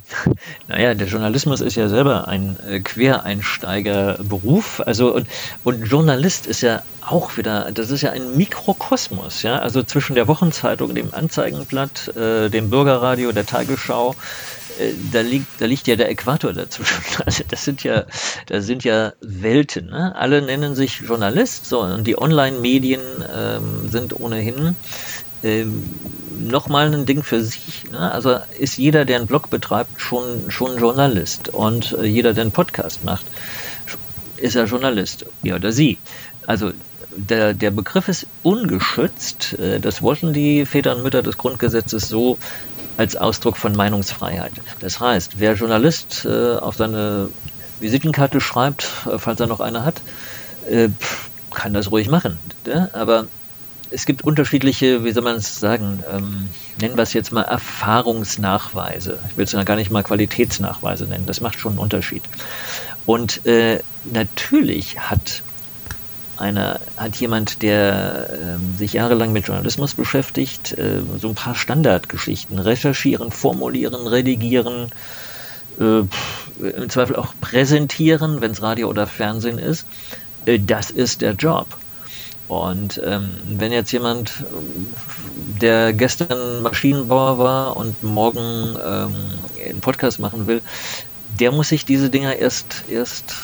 Naja, 0.69 0.95
der 0.95 1.07
Journalismus 1.07 1.61
ist 1.61 1.77
ja 1.77 1.88
selber 1.88 2.29
ein 2.29 2.57
äh, 2.69 2.81
Quereinsteigerberuf. 2.81 4.83
Also 4.85 5.14
und, 5.14 5.27
und 5.64 5.85
Journalist 5.85 6.47
ist 6.47 6.62
ja 6.62 6.83
auch 7.01 7.37
wieder, 7.37 7.71
das 7.73 7.90
ist 7.90 8.03
ja 8.03 8.11
ein 8.11 8.37
Mikrokosmos, 8.37 9.43
ja. 9.43 9.59
Also 9.59 9.83
zwischen 9.83 10.14
der 10.14 10.29
Wochenzeitung, 10.29 10.95
dem 10.95 11.12
Anzeigenblatt, 11.12 12.17
äh, 12.17 12.49
dem 12.49 12.71
Bürgerradio, 12.71 13.33
der 13.33 13.47
Tagesschau, 13.47 14.14
äh, 14.79 14.93
da, 15.12 15.21
liegt, 15.21 15.61
da 15.61 15.67
liegt 15.67 15.87
ja 15.87 15.97
der 15.97 16.11
Äquator 16.11 16.53
dazwischen. 16.53 17.03
Also 17.25 17.45
das 17.49 17.64
sind 17.64 17.85
ja, 17.85 18.05
das 18.47 18.67
sind 18.67 18.85
ja 18.85 19.12
Welten. 19.21 19.87
Ne? 19.87 20.14
Alle 20.17 20.43
nennen 20.43 20.75
sich 20.75 21.01
Journalist, 21.01 21.67
so 21.67 21.81
und 21.81 22.07
die 22.07 22.19
Online-Medien 22.19 23.01
ähm, 23.35 23.88
sind 23.90 24.19
ohnehin 24.19 24.77
ähm, 25.45 25.85
nochmal 26.41 26.93
ein 26.93 27.07
Ding 27.07 27.23
für 27.23 27.43
sich. 27.43 27.85
Ne? 27.93 28.13
Also 28.13 28.39
ist 28.59 28.77
jeder, 28.79 29.05
der 29.05 29.19
einen 29.19 29.27
Blog 29.27 29.51
betreibt, 29.51 30.01
schon, 30.01 30.51
schon 30.51 30.79
Journalist. 30.79 31.49
Und 31.51 31.97
äh, 32.01 32.07
jeder, 32.07 32.35
der 32.35 32.43
einen 32.43 32.53
Podcast 32.53 33.05
macht, 33.05 33.27
ist 34.37 34.57
er 34.57 34.65
Journalist. 34.65 35.27
Er 35.43 35.57
oder 35.57 35.73
sie. 35.73 35.99
Also 36.47 36.73
der, 37.17 37.55
der 37.55 37.71
Begriff 37.71 38.09
ist 38.09 38.27
ungeschützt. 38.43 39.59
Äh, 39.59 39.81
das 39.81 40.03
wollten 40.03 40.33
die 40.33 40.67
Väter 40.67 40.97
und 40.97 41.03
Mütter 41.03 41.23
des 41.23 41.39
Grundgesetzes 41.39 42.09
so 42.09 42.39
als 42.97 43.17
Ausdruck 43.17 43.57
von 43.57 43.75
Meinungsfreiheit. 43.75 44.53
Das 44.81 45.01
heißt, 45.01 45.39
wer 45.39 45.55
Journalist 45.55 46.25
äh, 46.25 46.57
auf 46.57 46.77
seine 46.77 47.29
Visitenkarte 47.81 48.41
schreibt, 48.41 48.85
äh, 49.07 49.19
falls 49.19 49.41
er 49.41 49.47
noch 49.47 49.61
eine 49.61 49.85
hat, 49.85 50.01
äh, 50.71 50.89
kann 51.53 51.75
das 51.75 51.91
ruhig 51.91 52.09
machen. 52.09 52.39
Ne? 52.67 52.91
Aber 52.93 53.27
es 53.95 54.07
gibt 54.07 54.23
unterschiedliche, 54.25 55.05
wie 55.05 55.13
soll 55.13 55.23
man 55.23 55.37
es 55.37 55.61
sagen, 55.61 56.03
ähm, 56.13 56.49
nennen 56.81 56.97
wir 56.97 57.03
es 57.03 57.13
jetzt 57.13 57.33
mal 57.33 57.43
Erfahrungsnachweise. 57.43 59.19
Ich 59.31 59.37
will 59.37 59.45
es 59.45 59.53
gar 59.65 59.77
nicht 59.77 59.91
mal 59.91 60.03
Qualitätsnachweise 60.03 61.05
nennen. 61.05 61.27
Das 61.27 61.41
macht 61.41 61.59
schon 61.59 61.73
einen 61.73 61.79
Unterschied. 61.79 62.25
Und 63.07 63.47
äh, 63.47 63.81
natürlich 64.05 64.99
hat 64.99 65.43
einer, 66.37 66.81
hat 66.97 67.17
jemand, 67.17 67.63
der 67.63 68.31
äh, 68.31 68.79
sich 68.79 68.95
jahrelang 68.95 69.33
mit 69.33 69.47
Journalismus 69.47 69.95
beschäftigt, 69.95 70.77
äh, 70.77 71.01
so 71.21 71.29
ein 71.29 71.35
paar 71.37 71.55
Standardgeschichten 71.55 72.59
recherchieren, 72.59 73.31
formulieren, 73.31 74.07
redigieren, 74.07 74.91
äh, 75.79 76.01
im 76.61 76.91
Zweifel 76.91 77.17
auch 77.17 77.35
präsentieren, 77.41 78.41
wenn 78.41 78.51
es 78.51 78.63
Radio 78.63 78.89
oder 78.89 79.07
Fernsehen 79.07 79.59
ist. 79.59 79.87
Äh, 80.47 80.59
das 80.59 80.91
ist 80.91 81.21
der 81.21 81.35
Job. 81.35 81.69
Und 82.55 83.01
ähm, 83.05 83.31
wenn 83.49 83.73
jetzt 83.73 83.90
jemand, 83.90 84.33
der 85.61 85.93
gestern 85.93 86.62
Maschinenbauer 86.62 87.38
war 87.38 87.77
und 87.77 88.01
morgen 88.05 88.77
ähm, 88.85 89.14
einen 89.69 89.81
Podcast 89.81 90.21
machen 90.21 90.47
will, 90.47 90.62
der 91.40 91.51
muss 91.51 91.71
sich 91.71 91.85
diese 91.85 92.11
Dinger 92.11 92.37
erst, 92.37 92.85
erst 92.88 93.35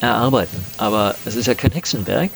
erarbeiten. 0.00 0.56
Aber 0.78 1.14
es 1.26 1.36
ist 1.36 1.46
ja 1.46 1.54
kein 1.54 1.72
Hexenwerk. 1.72 2.30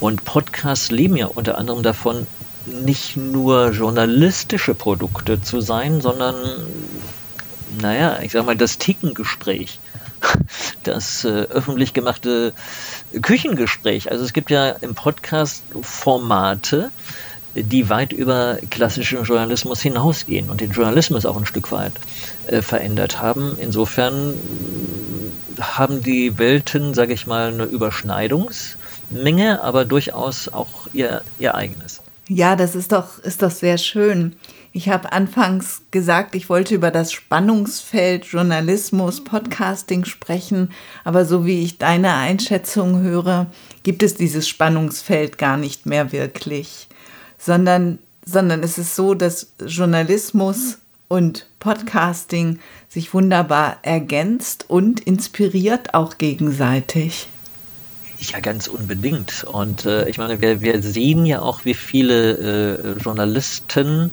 Und 0.00 0.24
Podcasts 0.24 0.90
leben 0.90 1.16
ja 1.16 1.26
unter 1.26 1.56
anderem 1.56 1.82
davon, 1.82 2.26
nicht 2.66 3.16
nur 3.16 3.70
journalistische 3.70 4.74
Produkte 4.74 5.40
zu 5.40 5.60
sein, 5.60 6.00
sondern, 6.02 6.34
naja, 7.80 8.18
ich 8.22 8.32
sag 8.32 8.44
mal, 8.44 8.56
das 8.56 8.76
Tickengespräch, 8.76 9.80
das 10.82 11.24
äh, 11.24 11.46
öffentlich 11.50 11.92
gemachte 11.94 12.52
Küchengespräch. 13.20 14.10
Also 14.10 14.24
es 14.24 14.32
gibt 14.32 14.50
ja 14.50 14.70
im 14.70 14.94
Podcast 14.94 15.62
Formate, 15.80 16.90
die 17.54 17.90
weit 17.90 18.12
über 18.12 18.58
klassischen 18.70 19.24
Journalismus 19.24 19.82
hinausgehen 19.82 20.48
und 20.48 20.60
den 20.60 20.70
Journalismus 20.70 21.26
auch 21.26 21.36
ein 21.36 21.46
Stück 21.46 21.70
weit 21.70 21.92
äh, 22.46 22.62
verändert 22.62 23.20
haben. 23.20 23.56
Insofern 23.60 24.34
haben 25.60 26.02
die 26.02 26.38
Welten, 26.38 26.94
sage 26.94 27.12
ich 27.12 27.26
mal, 27.26 27.52
eine 27.52 27.64
Überschneidungsmenge, 27.64 29.62
aber 29.62 29.84
durchaus 29.84 30.48
auch 30.48 30.88
ihr, 30.92 31.22
ihr 31.38 31.54
eigenes. 31.54 32.00
Ja, 32.28 32.56
das 32.56 32.74
ist 32.74 32.92
doch, 32.92 33.18
ist 33.18 33.42
doch 33.42 33.50
sehr 33.50 33.76
schön. 33.76 34.36
Ich 34.74 34.88
habe 34.88 35.12
anfangs 35.12 35.82
gesagt, 35.90 36.34
ich 36.34 36.48
wollte 36.48 36.74
über 36.74 36.90
das 36.90 37.12
Spannungsfeld 37.12 38.24
Journalismus, 38.24 39.22
Podcasting 39.22 40.06
sprechen, 40.06 40.70
aber 41.04 41.26
so 41.26 41.44
wie 41.44 41.62
ich 41.62 41.76
deine 41.76 42.14
Einschätzung 42.14 43.02
höre, 43.02 43.48
gibt 43.82 44.02
es 44.02 44.14
dieses 44.14 44.48
Spannungsfeld 44.48 45.36
gar 45.36 45.58
nicht 45.58 45.84
mehr 45.84 46.10
wirklich, 46.10 46.88
sondern, 47.36 47.98
sondern 48.24 48.62
es 48.62 48.78
ist 48.78 48.96
so, 48.96 49.12
dass 49.12 49.52
Journalismus 49.66 50.78
und 51.08 51.50
Podcasting 51.60 52.58
sich 52.88 53.12
wunderbar 53.12 53.76
ergänzt 53.82 54.64
und 54.68 55.00
inspiriert 55.00 55.92
auch 55.92 56.16
gegenseitig. 56.16 57.28
Ja, 58.30 58.38
ganz 58.38 58.68
unbedingt. 58.68 59.42
Und 59.44 59.84
äh, 59.84 60.08
ich 60.08 60.16
meine, 60.16 60.40
wir, 60.40 60.60
wir 60.60 60.80
sehen 60.80 61.26
ja 61.26 61.40
auch, 61.42 61.64
wie 61.64 61.74
viele 61.74 62.94
äh, 62.96 63.02
Journalisten 63.02 64.12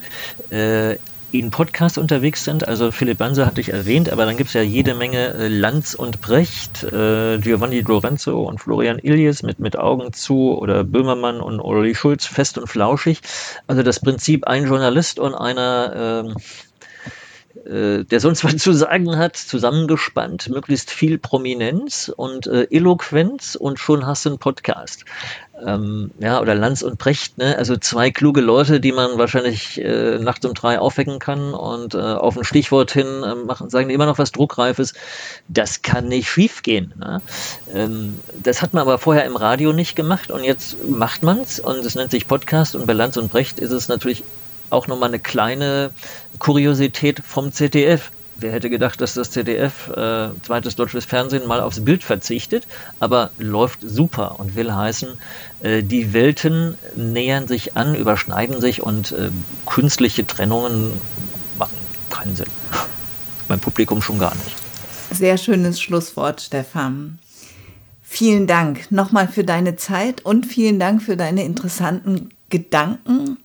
äh, 0.50 0.98
in 1.32 1.52
Podcasts 1.52 2.00
unterwegs 2.00 2.44
sind. 2.44 2.68
Also 2.68 2.92
Philipp 2.92 3.20
Banse 3.20 3.46
hatte 3.46 3.62
ich 3.62 3.70
erwähnt, 3.72 4.10
aber 4.10 4.26
dann 4.26 4.36
gibt 4.36 4.48
es 4.48 4.56
ja 4.56 4.64
jede 4.64 4.96
Menge 4.96 5.36
äh, 5.36 5.48
Lanz 5.48 5.94
und 5.94 6.22
Brecht, 6.22 6.82
äh, 6.84 7.38
Giovanni 7.38 7.82
Lorenzo 7.82 8.42
und 8.42 8.60
Florian 8.60 8.98
Illies 8.98 9.44
mit, 9.44 9.60
mit 9.60 9.78
Augen 9.78 10.12
zu 10.12 10.58
oder 10.58 10.84
Böhmermann 10.84 11.40
und 11.40 11.60
Uli 11.60 11.94
Schulz 11.94 12.26
fest 12.26 12.58
und 12.58 12.68
flauschig. 12.68 13.22
Also 13.68 13.84
das 13.84 14.00
Prinzip 14.00 14.48
ein 14.48 14.66
Journalist 14.66 15.20
und 15.20 15.36
einer 15.36 16.26
ähm, 16.26 16.36
äh, 16.36 16.42
der 17.66 18.20
sonst 18.20 18.44
was 18.44 18.58
zu 18.58 18.74
sagen 18.74 19.18
hat, 19.18 19.36
zusammengespannt, 19.36 20.50
möglichst 20.50 20.92
viel 20.92 21.18
Prominenz 21.18 22.12
und 22.16 22.48
äh, 22.48 22.68
Eloquenz 22.70 23.56
und 23.56 23.80
schon 23.80 24.06
hast 24.06 24.26
du 24.26 24.30
einen 24.30 24.40
Podcast. 24.40 25.06
Ähm, 25.66 26.12
ja, 26.20 26.40
oder 26.40 26.56
Lanz 26.56 26.82
und 26.82 26.98
Brecht, 26.98 27.38
ne? 27.38 27.58
also 27.58 27.76
zwei 27.76 28.12
kluge 28.12 28.40
Leute, 28.40 28.80
die 28.80 28.94
man 28.94 29.18
wahrscheinlich 29.18 29.80
äh, 29.82 30.18
nachts 30.18 30.46
um 30.46 30.54
drei 30.54 30.80
aufwecken 30.80 31.20
kann 31.20 31.54
und 31.54 31.96
äh, 31.96 31.98
auf 31.98 32.38
ein 32.38 32.46
Stichwort 32.46 32.92
hin 32.92 33.24
äh, 33.24 33.36
machen, 33.36 33.70
sagen 33.70 33.90
immer 33.90 34.06
noch 34.06 34.20
was 34.20 34.32
Druckreifes. 34.32 34.94
Das 35.50 35.82
kann 35.82 36.08
nicht 36.08 36.30
schiefgehen. 36.30 36.94
Ne? 36.98 37.22
Ähm, 37.74 38.20
das 38.42 38.62
hat 38.62 38.74
man 38.74 38.82
aber 38.82 39.00
vorher 39.00 39.26
im 39.26 39.36
Radio 39.36 39.74
nicht 39.74 39.96
gemacht 39.96 40.32
und 40.32 40.44
jetzt 40.44 40.78
macht 40.88 41.24
man 41.24 41.40
es 41.42 41.60
und 41.60 41.86
es 41.86 41.96
nennt 41.96 42.12
sich 42.12 42.28
Podcast 42.28 42.76
und 42.76 42.88
bei 42.88 42.94
Lanz 42.94 43.18
und 43.18 43.30
Brecht 43.30 43.60
ist 43.60 43.72
es 43.72 43.90
natürlich 43.90 44.24
auch 44.70 44.88
nochmal 44.88 45.10
eine 45.10 45.20
kleine 45.20 45.92
Kuriosität 46.40 47.22
vom 47.26 47.52
ZDF. 47.52 48.12
Wer 48.38 48.54
hätte 48.54 48.70
gedacht, 48.70 49.02
dass 49.02 49.16
das 49.16 49.32
ZDF, 49.32 49.90
äh, 49.90 50.30
zweites 50.44 50.76
deutsches 50.76 51.04
Fernsehen, 51.04 51.46
mal 51.46 51.60
aufs 51.60 51.84
Bild 51.84 52.04
verzichtet, 52.04 52.68
aber 53.02 53.32
läuft 53.38 53.80
super 53.82 54.40
und 54.40 54.56
will 54.56 54.74
heißen, 54.74 55.10
äh, 55.62 55.84
die 55.84 56.14
Welten 56.14 56.78
nähern 56.96 57.48
sich 57.48 57.76
an, 57.76 57.96
überschneiden 57.96 58.62
sich 58.62 58.82
und 58.82 59.12
äh, 59.12 59.30
künstliche 59.66 60.26
Trennungen 60.26 60.94
machen 61.58 61.78
keinen 62.10 62.36
Sinn. 62.36 62.48
Beim 63.50 63.60
Publikum 63.60 64.02
schon 64.02 64.20
gar 64.20 64.34
nicht. 64.36 64.56
Sehr 65.12 65.38
schönes 65.38 65.82
Schlusswort, 65.82 66.40
Stefan. 66.40 67.20
Vielen 68.02 68.48
Dank 68.48 68.92
nochmal 68.92 69.28
für 69.28 69.44
deine 69.44 69.76
Zeit 69.76 70.22
und 70.22 70.46
vielen 70.46 70.80
Dank 70.80 71.02
für 71.02 71.18
deine 71.18 71.44
interessanten 71.44 72.30
Gedanken 72.50 73.38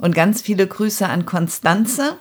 und 0.00 0.14
ganz 0.14 0.40
viele 0.40 0.66
Grüße 0.66 1.06
an 1.06 1.26
Konstanze 1.26 2.16